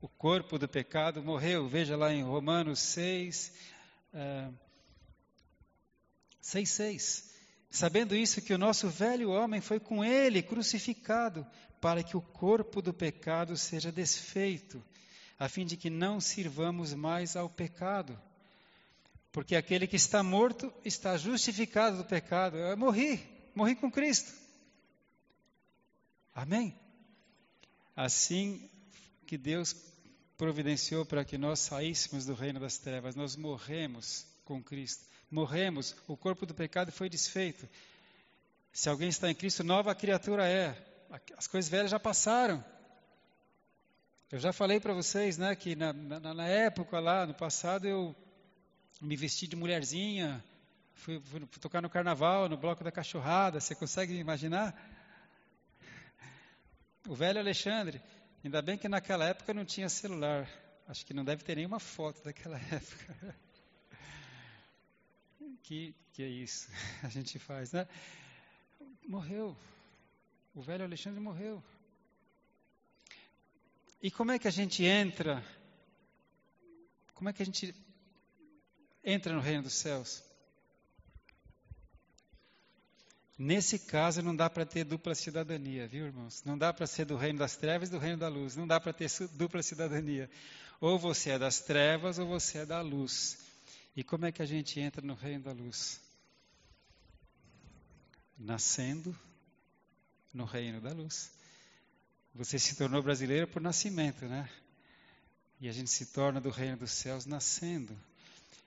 o 0.00 0.08
corpo 0.08 0.58
do 0.58 0.66
pecado 0.66 1.22
morreu. 1.22 1.68
Veja 1.68 1.94
lá 1.98 2.14
em 2.14 2.22
Romanos 2.22 2.78
6, 2.80 3.52
uh, 4.14 4.54
6, 6.40 6.70
6. 6.70 7.30
Sabendo 7.70 8.16
isso, 8.16 8.40
que 8.40 8.54
o 8.54 8.58
nosso 8.58 8.88
velho 8.88 9.28
homem 9.28 9.60
foi 9.60 9.78
com 9.78 10.02
ele 10.02 10.40
crucificado, 10.40 11.46
para 11.78 12.02
que 12.02 12.16
o 12.16 12.22
corpo 12.22 12.80
do 12.80 12.94
pecado 12.94 13.54
seja 13.54 13.92
desfeito, 13.92 14.82
a 15.38 15.46
fim 15.46 15.66
de 15.66 15.76
que 15.76 15.90
não 15.90 16.22
sirvamos 16.22 16.94
mais 16.94 17.36
ao 17.36 17.50
pecado. 17.50 18.18
Porque 19.30 19.54
aquele 19.54 19.86
que 19.86 19.96
está 19.96 20.22
morto 20.22 20.72
está 20.86 21.18
justificado 21.18 21.98
do 21.98 22.04
pecado. 22.06 22.56
Eu 22.56 22.78
morri, 22.78 23.22
morri 23.54 23.76
com 23.76 23.90
Cristo. 23.90 24.32
Amém? 26.34 26.74
Assim 27.96 28.68
que 29.26 29.38
Deus 29.38 29.74
providenciou 30.36 31.06
para 31.06 31.24
que 31.24 31.38
nós 31.38 31.60
saíssemos 31.60 32.26
do 32.26 32.34
reino 32.34 32.58
das 32.58 32.78
trevas, 32.78 33.14
nós 33.14 33.36
morremos 33.36 34.26
com 34.44 34.62
Cristo. 34.62 35.04
Morremos, 35.30 35.96
o 36.06 36.16
corpo 36.16 36.44
do 36.44 36.54
pecado 36.54 36.92
foi 36.92 37.08
desfeito. 37.08 37.68
Se 38.72 38.88
alguém 38.88 39.08
está 39.08 39.30
em 39.30 39.34
Cristo, 39.34 39.62
nova 39.62 39.94
criatura 39.94 40.48
é. 40.48 40.76
As 41.36 41.46
coisas 41.46 41.70
velhas 41.70 41.90
já 41.90 42.00
passaram. 42.00 42.64
Eu 44.30 44.40
já 44.40 44.52
falei 44.52 44.80
para 44.80 44.92
vocês, 44.92 45.38
né, 45.38 45.54
que 45.54 45.76
na, 45.76 45.92
na, 45.92 46.34
na, 46.34 46.48
época 46.48 46.98
lá, 46.98 47.24
no 47.24 47.34
passado, 47.34 47.86
eu 47.86 48.16
me 49.00 49.14
vesti 49.14 49.46
de 49.46 49.54
mulherzinha, 49.54 50.42
fui, 50.94 51.20
fui, 51.20 51.40
tocar 51.60 51.80
no 51.80 51.88
carnaval, 51.88 52.48
no 52.48 52.56
bloco 52.56 52.82
da 52.82 52.90
cachorrada. 52.90 53.60
Você 53.60 53.76
consegue 53.76 54.14
imaginar? 54.14 54.74
O 57.06 57.14
velho 57.14 57.38
Alexandre. 57.38 58.00
Ainda 58.42 58.62
bem 58.62 58.78
que 58.78 58.88
naquela 58.88 59.26
época 59.26 59.52
não 59.52 59.64
tinha 59.64 59.88
celular. 59.88 60.48
Acho 60.88 61.04
que 61.04 61.12
não 61.12 61.24
deve 61.24 61.44
ter 61.44 61.56
nenhuma 61.56 61.78
foto 61.78 62.22
daquela 62.24 62.58
época. 62.72 63.36
Que, 65.62 65.94
que 66.12 66.22
é 66.22 66.28
isso? 66.28 66.68
A 67.04 67.08
gente 67.08 67.38
faz, 67.38 67.72
né? 67.72 67.86
Morreu. 69.06 69.56
O 70.54 70.62
velho 70.62 70.84
Alexandre 70.84 71.20
morreu. 71.20 71.62
E 74.02 74.10
como 74.10 74.32
é 74.32 74.38
que 74.38 74.48
a 74.48 74.50
gente 74.50 74.84
entra? 74.84 75.44
Como 77.14 77.28
é 77.28 77.32
que 77.32 77.42
a 77.42 77.46
gente 77.46 77.74
entra 79.02 79.34
no 79.34 79.40
reino 79.40 79.62
dos 79.62 79.74
céus? 79.74 80.22
Nesse 83.36 83.78
caso, 83.80 84.22
não 84.22 84.34
dá 84.34 84.48
para 84.48 84.64
ter 84.64 84.84
dupla 84.84 85.14
cidadania, 85.14 85.88
viu, 85.88 86.06
irmãos? 86.06 86.42
Não 86.44 86.56
dá 86.56 86.72
para 86.72 86.86
ser 86.86 87.04
do 87.04 87.16
reino 87.16 87.40
das 87.40 87.56
trevas 87.56 87.88
e 87.88 87.92
do 87.92 87.98
reino 87.98 88.18
da 88.18 88.28
luz. 88.28 88.54
Não 88.54 88.66
dá 88.66 88.78
para 88.78 88.92
ter 88.92 89.10
dupla 89.32 89.62
cidadania. 89.62 90.30
Ou 90.80 90.98
você 90.98 91.30
é 91.30 91.38
das 91.38 91.60
trevas 91.60 92.18
ou 92.18 92.26
você 92.26 92.58
é 92.58 92.66
da 92.66 92.80
luz. 92.80 93.38
E 93.96 94.04
como 94.04 94.26
é 94.26 94.32
que 94.32 94.42
a 94.42 94.46
gente 94.46 94.78
entra 94.78 95.04
no 95.04 95.14
reino 95.14 95.44
da 95.44 95.52
luz? 95.52 96.00
Nascendo 98.38 99.16
no 100.32 100.44
reino 100.44 100.80
da 100.80 100.92
luz. 100.92 101.30
Você 102.34 102.58
se 102.58 102.76
tornou 102.76 103.02
brasileiro 103.02 103.48
por 103.48 103.62
nascimento, 103.62 104.26
né? 104.26 104.48
E 105.60 105.68
a 105.68 105.72
gente 105.72 105.90
se 105.90 106.06
torna 106.06 106.40
do 106.40 106.50
reino 106.50 106.76
dos 106.76 106.90
céus 106.90 107.26
nascendo. 107.26 107.96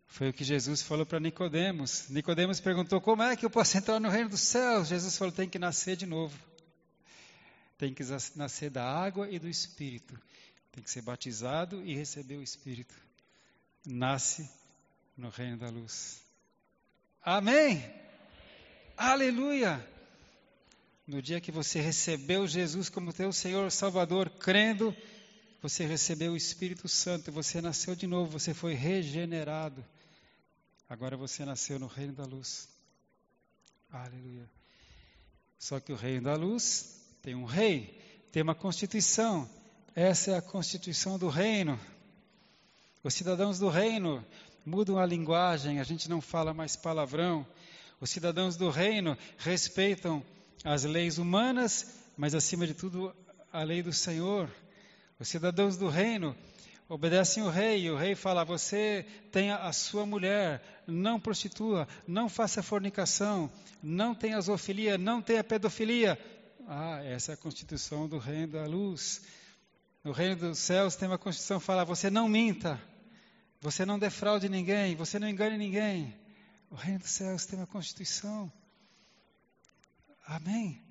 Foi 0.08 0.30
o 0.30 0.34
que 0.34 0.43
Jesus 0.43 0.82
falou 0.82 1.06
para 1.06 1.20
Nicodemos. 1.20 2.10
Nicodemos 2.10 2.60
perguntou: 2.60 3.00
"Como 3.00 3.22
é 3.22 3.36
que 3.36 3.46
eu 3.46 3.50
posso 3.50 3.78
entrar 3.78 4.00
no 4.00 4.10
reino 4.10 4.30
dos 4.30 4.41
céus?" 4.41 4.88
Jesus 4.88 5.17
falou: 5.17 5.32
"Tem 5.32 5.50
que 5.50 5.60
nascer 5.60 5.96
de 5.96 6.06
novo. 6.06 6.38
Tem 7.78 7.93
que 7.93 8.04
nascer 8.36 8.72
da 8.72 8.84
água 8.84 9.30
e 9.30 9.38
do 9.38 9.48
espírito. 9.48 10.20
Tem 10.72 10.84
que 10.84 10.89
ser 10.89 11.02
batizado 11.02 11.84
e 11.84 11.96
receber 11.96 12.38
o 12.38 12.43
espírito. 12.43 12.96
Nasce 13.86 14.50
no 15.15 15.30
reino 15.30 15.58
da 15.58 15.70
luz. 15.70 16.22
Amém. 17.24 17.84
Aleluia. 18.96 19.86
No 21.06 21.22
dia 21.22 21.39
que 21.39 21.52
você 21.52 21.80
recebeu 21.80 22.48
Jesus 22.48 22.89
como 22.89 23.13
teu 23.13 23.32
Senhor 23.32 23.72
Salvador, 23.72 24.30
crendo, 24.30 24.96
você 25.62 25.86
recebeu 25.86 26.34
o 26.34 26.38
Espírito 26.38 26.88
Santo, 26.88 27.32
você 27.32 27.62
nasceu 27.62 27.96
de 27.96 28.06
novo, 28.08 28.32
você 28.32 28.54
foi 28.54 28.74
regenerado. 28.74 29.86
Agora 30.89 31.17
você 31.17 31.43
nasceu 31.43 31.78
no 31.78 31.88
reino 31.88 32.13
da 32.13 32.23
luz. 32.23 32.69
Aleluia. 33.91 34.50
Só 35.60 35.82
que 35.82 35.91
o 35.91 35.97
reino 35.97 36.23
da 36.23 36.36
luz 36.36 37.02
tem 37.21 37.36
um 37.36 37.43
rei, 37.43 38.00
tem 38.32 38.41
uma 38.41 38.56
constituição. 38.56 39.50
Essa 39.93 40.32
é 40.32 40.38
a 40.38 40.41
constituição 40.41 41.19
do 41.19 41.28
reino. 41.28 41.78
Os 43.04 43.13
cidadãos 43.13 43.60
do 43.60 43.67
reino 43.67 44.26
mudam 44.65 44.97
a 44.97 45.06
linguagem, 45.06 45.82
a 45.82 45.84
gente 45.84 46.10
não 46.10 46.21
fala 46.21 46.54
mais 46.54 46.78
palavrão. 46.78 47.45
Os 48.00 48.10
cidadãos 48.10 48.56
do 48.56 48.69
reino 48.69 49.17
respeitam 49.38 50.23
as 50.63 50.86
leis 50.86 51.17
humanas, 51.17 52.00
mas 52.15 52.34
acima 52.34 52.65
de 52.65 52.73
tudo 52.73 53.13
a 53.52 53.62
lei 53.62 53.84
do 53.84 53.91
Senhor. 53.91 54.50
Os 55.19 55.28
cidadãos 55.28 55.76
do 55.76 55.89
reino 55.89 56.34
obedecem 56.89 57.43
o 57.43 57.50
rei, 57.50 57.84
e 57.84 57.91
o 57.91 57.97
rei 57.97 58.15
fala: 58.15 58.43
Você 58.43 59.06
tenha 59.32 59.58
a 59.58 59.73
sua 59.73 60.06
mulher, 60.06 60.84
não 60.88 61.19
prostitua, 61.19 61.88
não 62.08 62.30
faça 62.30 62.63
fornicação, 62.63 63.52
não 63.82 64.15
tenha 64.15 64.39
zoofilia, 64.39 64.97
não 64.97 65.21
tenha 65.21 65.43
pedofilia. 65.43 66.17
Ah, 66.67 67.02
essa 67.04 67.32
é 67.32 67.34
a 67.34 67.38
constituição 67.38 68.08
do 68.08 68.17
reino 68.17 68.54
da 68.54 68.65
luz. 68.65 69.21
No 70.04 70.12
reino 70.12 70.36
dos 70.36 70.60
céus 70.60 70.95
tem 70.95 71.08
uma 71.08 71.17
constituição 71.17 71.60
que 71.60 71.65
fala: 71.65 71.84
Você 71.86 72.10
não 72.10 72.28
minta, 72.28 72.82
você 73.60 73.86
não 73.86 74.00
defraude 74.00 74.47
ninguém, 74.47 74.95
você 74.95 75.19
não 75.19 75.28
engane 75.28 75.58
ninguém. 75.58 76.15
O 76.69 76.76
reino 76.76 77.00
dos 77.00 77.12
céus 77.12 77.45
tem 77.45 77.58
uma 77.60 77.67
constituição. 77.67 78.52
Amém? 80.26 80.82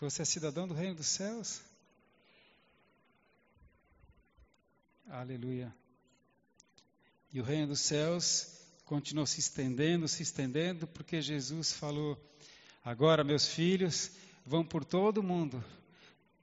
Você 0.00 0.22
é 0.22 0.24
cidadão 0.26 0.68
do 0.68 0.74
reino 0.74 0.94
dos 0.94 1.06
céus? 1.06 1.62
Aleluia. 5.08 5.72
E 7.32 7.40
o 7.40 7.44
reino 7.44 7.68
dos 7.68 7.80
céus 7.80 8.60
continuou 8.84 9.24
se 9.24 9.38
estendendo, 9.38 10.08
se 10.08 10.22
estendendo, 10.22 10.86
porque 10.88 11.22
Jesus 11.22 11.72
falou: 11.72 12.20
Agora, 12.84 13.22
meus 13.22 13.46
filhos, 13.46 14.10
vão 14.44 14.64
por 14.64 14.84
todo 14.84 15.18
o 15.18 15.22
mundo, 15.22 15.64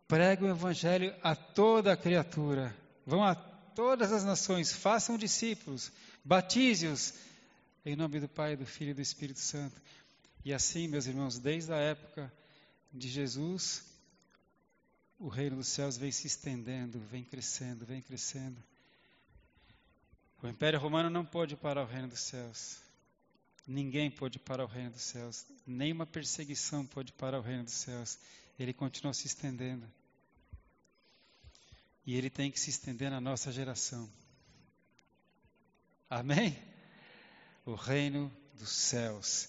preguem 0.07 0.47
o 0.47 0.51
evangelho 0.51 1.13
a 1.21 1.35
toda 1.35 1.91
a 1.91 1.97
criatura, 1.97 2.73
vão 3.05 3.21
a 3.21 3.35
todas 3.35 4.13
as 4.13 4.23
nações, 4.23 4.71
façam 4.71 5.17
discípulos, 5.17 5.91
batize-os 6.23 7.15
em 7.85 7.97
nome 7.97 8.21
do 8.21 8.29
Pai, 8.29 8.55
do 8.55 8.65
Filho 8.65 8.91
e 8.91 8.93
do 8.93 9.01
Espírito 9.01 9.39
Santo. 9.39 9.81
E 10.45 10.53
assim, 10.53 10.87
meus 10.87 11.05
irmãos, 11.05 11.37
desde 11.37 11.73
a 11.73 11.77
época 11.77 12.31
de 12.93 13.09
Jesus, 13.09 13.92
o 15.23 15.29
reino 15.29 15.55
dos 15.55 15.69
céus 15.69 15.95
vem 15.95 16.11
se 16.11 16.27
estendendo, 16.27 16.99
vem 16.99 17.23
crescendo, 17.23 17.85
vem 17.85 18.01
crescendo. 18.01 18.61
O 20.41 20.47
Império 20.49 20.77
Romano 20.77 21.09
não 21.09 21.23
pôde 21.23 21.55
parar 21.55 21.83
o 21.83 21.87
reino 21.87 22.09
dos 22.09 22.19
céus. 22.19 22.81
Ninguém 23.65 24.11
pôde 24.11 24.37
parar 24.37 24.65
o 24.65 24.67
reino 24.67 24.91
dos 24.91 25.01
céus. 25.01 25.45
Nenhuma 25.65 26.05
perseguição 26.05 26.85
pôde 26.85 27.13
parar 27.13 27.39
o 27.39 27.41
reino 27.41 27.63
dos 27.63 27.73
céus. 27.73 28.19
Ele 28.59 28.73
continuou 28.73 29.13
se 29.13 29.25
estendendo. 29.25 29.89
E 32.05 32.17
ele 32.17 32.29
tem 32.29 32.51
que 32.51 32.59
se 32.59 32.69
estender 32.69 33.09
na 33.09 33.21
nossa 33.21 33.49
geração. 33.49 34.11
Amém? 36.09 36.61
O 37.65 37.75
reino 37.75 38.29
dos 38.55 38.71
céus. 38.71 39.47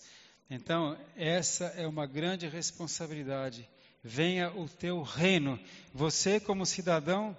Então, 0.48 0.96
essa 1.16 1.64
é 1.64 1.84
uma 1.84 2.06
grande 2.06 2.46
responsabilidade 2.46 3.68
venha 4.04 4.52
o 4.54 4.68
teu 4.68 5.02
reino. 5.02 5.58
Você, 5.94 6.38
como 6.38 6.66
cidadão 6.66 7.36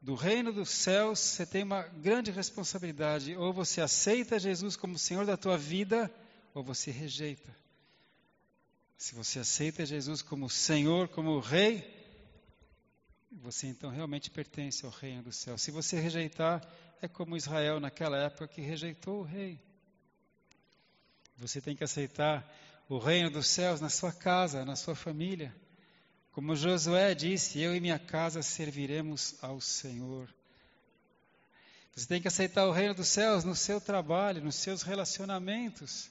do 0.00 0.14
reino 0.14 0.52
dos 0.52 0.68
céus, 0.68 1.18
você 1.18 1.46
tem 1.46 1.62
uma 1.62 1.82
grande 1.82 2.30
responsabilidade. 2.30 3.34
Ou 3.34 3.52
você 3.52 3.80
aceita 3.80 4.38
Jesus 4.38 4.76
como 4.76 4.98
Senhor 4.98 5.24
da 5.24 5.38
tua 5.38 5.56
vida, 5.56 6.12
ou 6.52 6.62
você 6.62 6.90
rejeita. 6.90 7.50
Se 8.98 9.14
você 9.14 9.38
aceita 9.38 9.86
Jesus 9.86 10.20
como 10.20 10.50
Senhor, 10.50 11.08
como 11.08 11.40
Rei, 11.40 11.98
você 13.32 13.66
então 13.66 13.88
realmente 13.88 14.30
pertence 14.30 14.84
ao 14.84 14.92
reino 14.92 15.22
dos 15.22 15.36
céus. 15.36 15.62
Se 15.62 15.70
você 15.70 15.98
rejeitar, 15.98 16.62
é 17.00 17.08
como 17.08 17.36
Israel 17.36 17.80
naquela 17.80 18.18
época 18.18 18.46
que 18.46 18.60
rejeitou 18.60 19.20
o 19.20 19.24
Rei. 19.24 19.58
Você 21.38 21.58
tem 21.58 21.74
que 21.74 21.82
aceitar 21.82 22.46
o 22.86 22.98
reino 22.98 23.30
dos 23.30 23.46
céus 23.46 23.80
na 23.80 23.88
sua 23.88 24.12
casa, 24.12 24.62
na 24.64 24.76
sua 24.76 24.94
família. 24.94 25.54
Como 26.32 26.54
Josué 26.54 27.14
disse, 27.14 27.60
eu 27.60 27.74
e 27.74 27.80
minha 27.80 27.98
casa 27.98 28.42
serviremos 28.42 29.34
ao 29.42 29.60
Senhor. 29.60 30.32
Você 31.94 32.06
tem 32.06 32.20
que 32.20 32.28
aceitar 32.28 32.66
o 32.66 32.72
reino 32.72 32.94
dos 32.94 33.08
céus 33.08 33.44
no 33.44 33.54
seu 33.54 33.80
trabalho, 33.80 34.42
nos 34.42 34.54
seus 34.54 34.82
relacionamentos, 34.82 36.08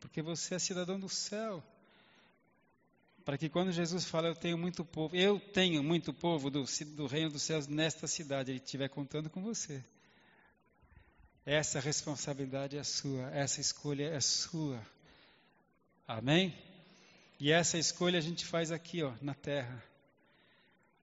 porque 0.00 0.22
você 0.22 0.54
é 0.54 0.58
cidadão 0.58 0.98
do 0.98 1.08
céu. 1.08 1.62
Para 3.24 3.36
que 3.36 3.48
quando 3.48 3.72
Jesus 3.72 4.06
fala, 4.06 4.28
eu 4.28 4.34
tenho 4.34 4.56
muito 4.56 4.84
povo, 4.84 5.14
eu 5.14 5.38
tenho 5.38 5.82
muito 5.82 6.14
povo 6.14 6.48
do, 6.48 6.64
do 6.96 7.06
reino 7.06 7.30
dos 7.30 7.42
céus 7.42 7.66
nesta 7.66 8.06
cidade, 8.06 8.52
ele 8.52 8.58
estiver 8.58 8.88
contando 8.88 9.28
com 9.28 9.42
você. 9.42 9.84
Essa 11.44 11.80
responsabilidade 11.80 12.78
é 12.78 12.82
sua, 12.84 13.30
essa 13.30 13.60
escolha 13.60 14.08
é 14.08 14.20
sua. 14.20 14.80
Amém? 16.06 16.56
E 17.40 17.52
essa 17.52 17.78
escolha 17.78 18.18
a 18.18 18.22
gente 18.22 18.44
faz 18.44 18.72
aqui, 18.72 19.02
ó, 19.02 19.12
na 19.20 19.34
terra. 19.34 19.82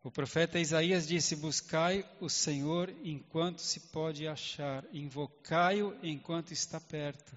O 0.04 0.12
profeta 0.12 0.60
Isaías 0.60 1.08
disse: 1.08 1.36
Buscai 1.36 2.08
o 2.19 2.30
Senhor 2.30 2.93
enquanto 3.04 3.60
se 3.60 3.80
pode 3.80 4.28
achar, 4.28 4.86
invocai-o 4.93 5.98
enquanto 6.04 6.52
está 6.52 6.80
perto. 6.80 7.36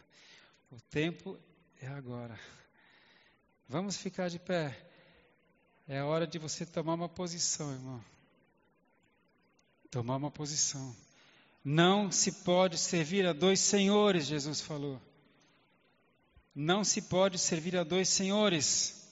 O 0.71 0.81
tempo 0.91 1.39
é 1.81 1.87
agora. 1.87 2.39
Vamos 3.69 3.97
ficar 3.97 4.29
de 4.29 4.39
pé. 4.39 4.77
É 5.87 6.01
a 6.01 6.07
hora 6.07 6.27
de 6.27 6.39
você 6.39 6.67
tomar 6.67 6.95
uma 6.95 7.09
posição, 7.09 7.73
irmão. 7.73 8.05
Tomar 9.91 10.17
uma 10.17 10.31
posição. 10.31 10.95
Não 11.65 12.13
se 12.13 12.33
pode 12.45 12.77
servir 12.77 13.27
a 13.27 13.33
dois 13.33 13.61
senhores, 13.61 14.27
Jesus 14.27 14.61
falou. 14.61 15.01
Não 16.61 16.83
se 16.83 17.03
pode 17.03 17.39
servir 17.39 17.77
a 17.77 17.85
dois 17.85 18.09
senhores. 18.09 19.09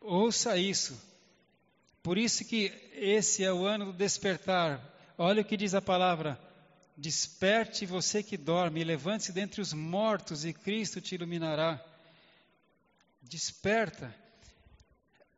Ouça 0.00 0.56
isso. 0.56 0.96
Por 2.04 2.16
isso 2.16 2.44
que 2.44 2.66
esse 2.92 3.42
é 3.42 3.52
o 3.52 3.64
ano 3.64 3.86
do 3.86 3.92
despertar. 3.92 4.80
Olha 5.18 5.42
o 5.42 5.44
que 5.44 5.56
diz 5.56 5.74
a 5.74 5.82
palavra: 5.82 6.38
Desperte 6.96 7.84
você 7.84 8.22
que 8.22 8.36
dorme, 8.36 8.84
levante-se 8.84 9.32
dentre 9.32 9.60
os 9.60 9.72
mortos 9.72 10.44
e 10.44 10.52
Cristo 10.52 11.00
te 11.00 11.16
iluminará. 11.16 11.84
Desperta. 13.20 14.14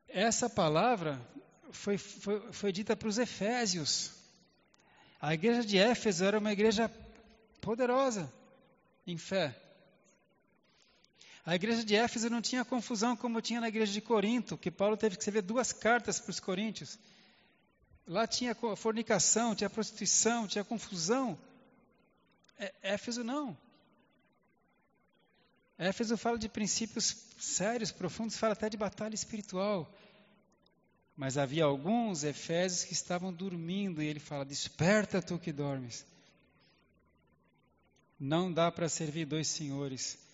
Essa 0.06 0.50
palavra 0.50 1.18
foi, 1.70 1.96
foi, 1.96 2.52
foi 2.52 2.70
dita 2.70 2.94
para 2.94 3.08
os 3.08 3.16
Efésios. 3.16 4.12
A 5.18 5.32
igreja 5.32 5.64
de 5.64 5.78
Éfeso 5.78 6.22
era 6.22 6.38
uma 6.38 6.52
igreja 6.52 6.90
poderosa 7.62 8.30
em 9.06 9.16
fé. 9.16 9.62
A 11.46 11.54
igreja 11.54 11.84
de 11.84 11.94
Éfeso 11.94 12.28
não 12.28 12.42
tinha 12.42 12.64
confusão 12.64 13.16
como 13.16 13.40
tinha 13.40 13.60
na 13.60 13.68
igreja 13.68 13.92
de 13.92 14.00
Corinto, 14.00 14.58
que 14.58 14.68
Paulo 14.68 14.96
teve 14.96 15.14
que 15.14 15.22
escrever 15.22 15.42
duas 15.42 15.72
cartas 15.72 16.18
para 16.18 16.32
os 16.32 16.40
coríntios. 16.40 16.98
Lá 18.04 18.26
tinha 18.26 18.52
fornicação, 18.76 19.54
tinha 19.54 19.70
prostituição, 19.70 20.48
tinha 20.48 20.64
confusão. 20.64 21.38
É, 22.58 22.74
Éfeso 22.82 23.22
não. 23.22 23.56
Éfeso 25.78 26.16
fala 26.16 26.36
de 26.36 26.48
princípios 26.48 27.16
sérios, 27.38 27.92
profundos, 27.92 28.36
fala 28.36 28.54
até 28.54 28.68
de 28.68 28.76
batalha 28.76 29.14
espiritual. 29.14 29.88
Mas 31.16 31.38
havia 31.38 31.64
alguns 31.64 32.24
efésios 32.24 32.82
que 32.82 32.92
estavam 32.92 33.32
dormindo 33.32 34.02
e 34.02 34.06
ele 34.06 34.18
fala: 34.18 34.44
Desperta 34.44 35.22
tu 35.22 35.38
que 35.38 35.52
dormes. 35.52 36.04
Não 38.18 38.52
dá 38.52 38.72
para 38.72 38.88
servir 38.88 39.26
dois 39.26 39.46
senhores. 39.46 40.25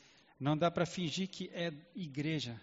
Não 0.42 0.58
dá 0.58 0.72
para 0.72 0.84
fingir 0.84 1.28
que 1.28 1.48
é 1.54 1.72
igreja. 1.94 2.60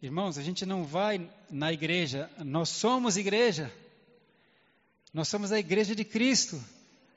Irmãos, 0.00 0.38
a 0.38 0.42
gente 0.42 0.64
não 0.64 0.84
vai 0.84 1.30
na 1.50 1.70
igreja, 1.70 2.30
nós 2.38 2.70
somos 2.70 3.18
igreja. 3.18 3.70
Nós 5.12 5.28
somos 5.28 5.52
a 5.52 5.58
igreja 5.58 5.94
de 5.94 6.02
Cristo. 6.02 6.58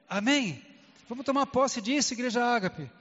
Amém? 0.09 0.61
Vamos 1.07 1.23
tomar 1.23 1.45
posse 1.45 1.81
disso, 1.81 2.13
igreja 2.13 2.43
ágape. 2.43 2.91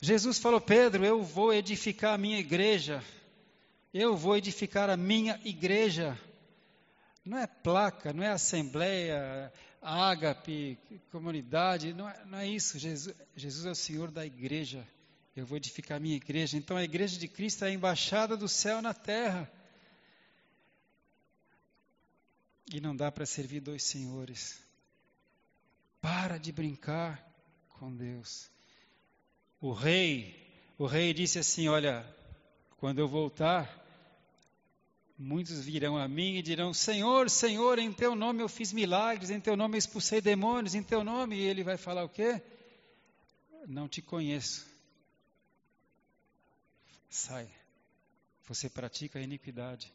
Jesus 0.00 0.38
falou: 0.38 0.58
Pedro, 0.58 1.04
eu 1.04 1.22
vou 1.22 1.52
edificar 1.52 2.14
a 2.14 2.18
minha 2.18 2.38
igreja. 2.38 3.04
Eu 3.92 4.16
vou 4.16 4.34
edificar 4.34 4.88
a 4.88 4.96
minha 4.96 5.38
igreja. 5.44 6.18
Não 7.26 7.36
é 7.36 7.46
placa, 7.46 8.10
não 8.14 8.24
é 8.24 8.30
assembleia, 8.30 9.52
ágape, 9.82 10.78
comunidade, 11.12 11.92
não 11.92 12.08
é, 12.08 12.24
não 12.24 12.38
é 12.38 12.48
isso. 12.48 12.78
Jesus, 12.78 13.14
Jesus 13.36 13.66
é 13.66 13.70
o 13.70 13.74
Senhor 13.74 14.10
da 14.10 14.24
igreja. 14.24 14.88
Eu 15.38 15.46
vou 15.46 15.56
edificar 15.56 16.00
minha 16.00 16.16
igreja. 16.16 16.56
Então 16.56 16.76
a 16.76 16.82
igreja 16.82 17.16
de 17.16 17.28
Cristo 17.28 17.64
é 17.64 17.68
a 17.68 17.70
embaixada 17.70 18.36
do 18.36 18.48
céu 18.48 18.82
na 18.82 18.92
terra. 18.92 19.48
E 22.72 22.80
não 22.80 22.94
dá 22.94 23.12
para 23.12 23.24
servir 23.24 23.60
dois 23.60 23.84
senhores. 23.84 24.60
Para 26.00 26.38
de 26.38 26.50
brincar 26.50 27.24
com 27.68 27.94
Deus. 27.94 28.50
O 29.60 29.72
rei, 29.72 30.34
o 30.76 30.86
rei 30.86 31.14
disse 31.14 31.38
assim: 31.38 31.68
Olha, 31.68 32.04
quando 32.78 32.98
eu 32.98 33.06
voltar, 33.06 33.72
muitos 35.16 35.64
virão 35.64 35.96
a 35.96 36.08
mim 36.08 36.34
e 36.34 36.42
dirão: 36.42 36.74
Senhor, 36.74 37.30
Senhor, 37.30 37.78
em 37.78 37.92
teu 37.92 38.16
nome 38.16 38.42
eu 38.42 38.48
fiz 38.48 38.72
milagres, 38.72 39.30
em 39.30 39.40
teu 39.40 39.56
nome 39.56 39.76
eu 39.76 39.78
expulsei 39.78 40.20
demônios, 40.20 40.74
em 40.74 40.82
teu 40.82 41.04
nome. 41.04 41.36
E 41.36 41.46
ele 41.46 41.62
vai 41.62 41.76
falar 41.76 42.02
o 42.02 42.08
quê? 42.08 42.42
Não 43.68 43.88
te 43.88 44.02
conheço. 44.02 44.77
Sai. 47.08 47.48
Você 48.46 48.68
pratica 48.68 49.18
a 49.18 49.22
iniquidade. 49.22 49.92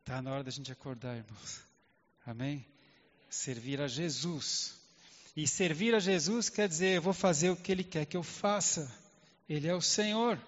Está 0.00 0.20
na 0.20 0.32
hora 0.32 0.44
da 0.44 0.50
gente 0.50 0.70
acordar, 0.70 1.16
irmãos. 1.16 1.62
Amém? 2.26 2.64
Servir 3.30 3.80
a 3.80 3.88
Jesus. 3.88 4.74
E 5.36 5.46
servir 5.46 5.94
a 5.94 5.98
Jesus 5.98 6.48
quer 6.48 6.68
dizer, 6.68 6.96
eu 6.96 7.02
vou 7.02 7.12
fazer 7.14 7.50
o 7.50 7.56
que 7.56 7.72
Ele 7.72 7.84
quer 7.84 8.04
que 8.04 8.16
eu 8.16 8.22
faça. 8.22 8.92
Ele 9.48 9.68
é 9.68 9.74
o 9.74 9.80
Senhor. 9.80 10.38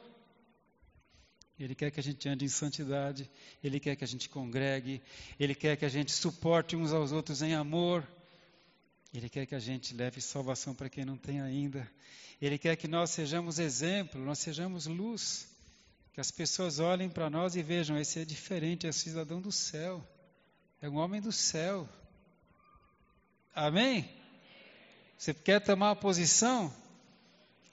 Ele 1.58 1.74
quer 1.74 1.90
que 1.90 2.00
a 2.00 2.02
gente 2.02 2.28
ande 2.28 2.44
em 2.44 2.48
santidade, 2.48 3.30
Ele 3.62 3.78
quer 3.78 3.94
que 3.94 4.02
a 4.02 4.06
gente 4.06 4.28
congregue, 4.28 5.00
Ele 5.38 5.54
quer 5.54 5.76
que 5.76 5.84
a 5.84 5.88
gente 5.88 6.10
suporte 6.10 6.74
uns 6.74 6.92
aos 6.92 7.12
outros 7.12 7.42
em 7.42 7.54
amor, 7.54 8.06
Ele 9.14 9.28
quer 9.28 9.46
que 9.46 9.54
a 9.54 9.60
gente 9.60 9.94
leve 9.94 10.20
salvação 10.20 10.74
para 10.74 10.88
quem 10.88 11.04
não 11.04 11.16
tem 11.16 11.40
ainda, 11.40 11.88
ele 12.42 12.58
quer 12.58 12.74
que 12.74 12.88
nós 12.88 13.10
sejamos 13.10 13.60
exemplo, 13.60 14.20
nós 14.20 14.40
sejamos 14.40 14.86
luz. 14.86 15.46
Que 16.12 16.20
as 16.20 16.30
pessoas 16.30 16.78
olhem 16.78 17.08
para 17.08 17.30
nós 17.30 17.56
e 17.56 17.62
vejam: 17.62 17.96
esse 17.96 18.20
é 18.20 18.24
diferente, 18.24 18.86
é 18.86 18.92
cidadão 18.92 19.40
do 19.40 19.50
céu, 19.50 20.04
é 20.82 20.88
um 20.88 20.96
homem 20.96 21.20
do 21.20 21.32
céu. 21.32 21.88
Amém? 23.54 24.08
Você 25.16 25.32
quer 25.32 25.60
tomar 25.60 25.90
uma 25.90 25.96
posição? 25.96 26.74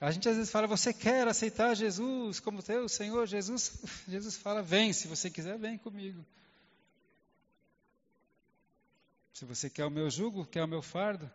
A 0.00 0.10
gente 0.10 0.28
às 0.28 0.36
vezes 0.36 0.50
fala, 0.50 0.66
você 0.66 0.92
quer 0.92 1.28
aceitar 1.28 1.74
Jesus 1.74 2.40
como 2.40 2.62
teu 2.62 2.88
Senhor? 2.88 3.26
Jesus, 3.26 3.80
Jesus 4.08 4.36
fala, 4.36 4.62
vem, 4.62 4.92
se 4.92 5.06
você 5.06 5.30
quiser, 5.30 5.58
vem 5.58 5.78
comigo. 5.78 6.24
Se 9.32 9.44
você 9.44 9.70
quer 9.70 9.84
o 9.84 9.90
meu 9.90 10.10
jugo, 10.10 10.46
quer 10.46 10.62
o 10.62 10.68
meu 10.68 10.82
fardo, 10.82 11.30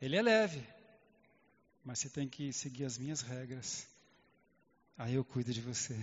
ele 0.00 0.16
é 0.16 0.22
leve 0.22 0.76
mas 1.86 2.00
você 2.00 2.10
tem 2.10 2.28
que 2.28 2.52
seguir 2.52 2.84
as 2.84 2.98
minhas 2.98 3.20
regras. 3.20 3.86
Aí 4.98 5.14
eu 5.14 5.24
cuido 5.24 5.54
de 5.54 5.60
você. 5.60 5.96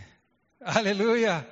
Aleluia! 0.61 1.45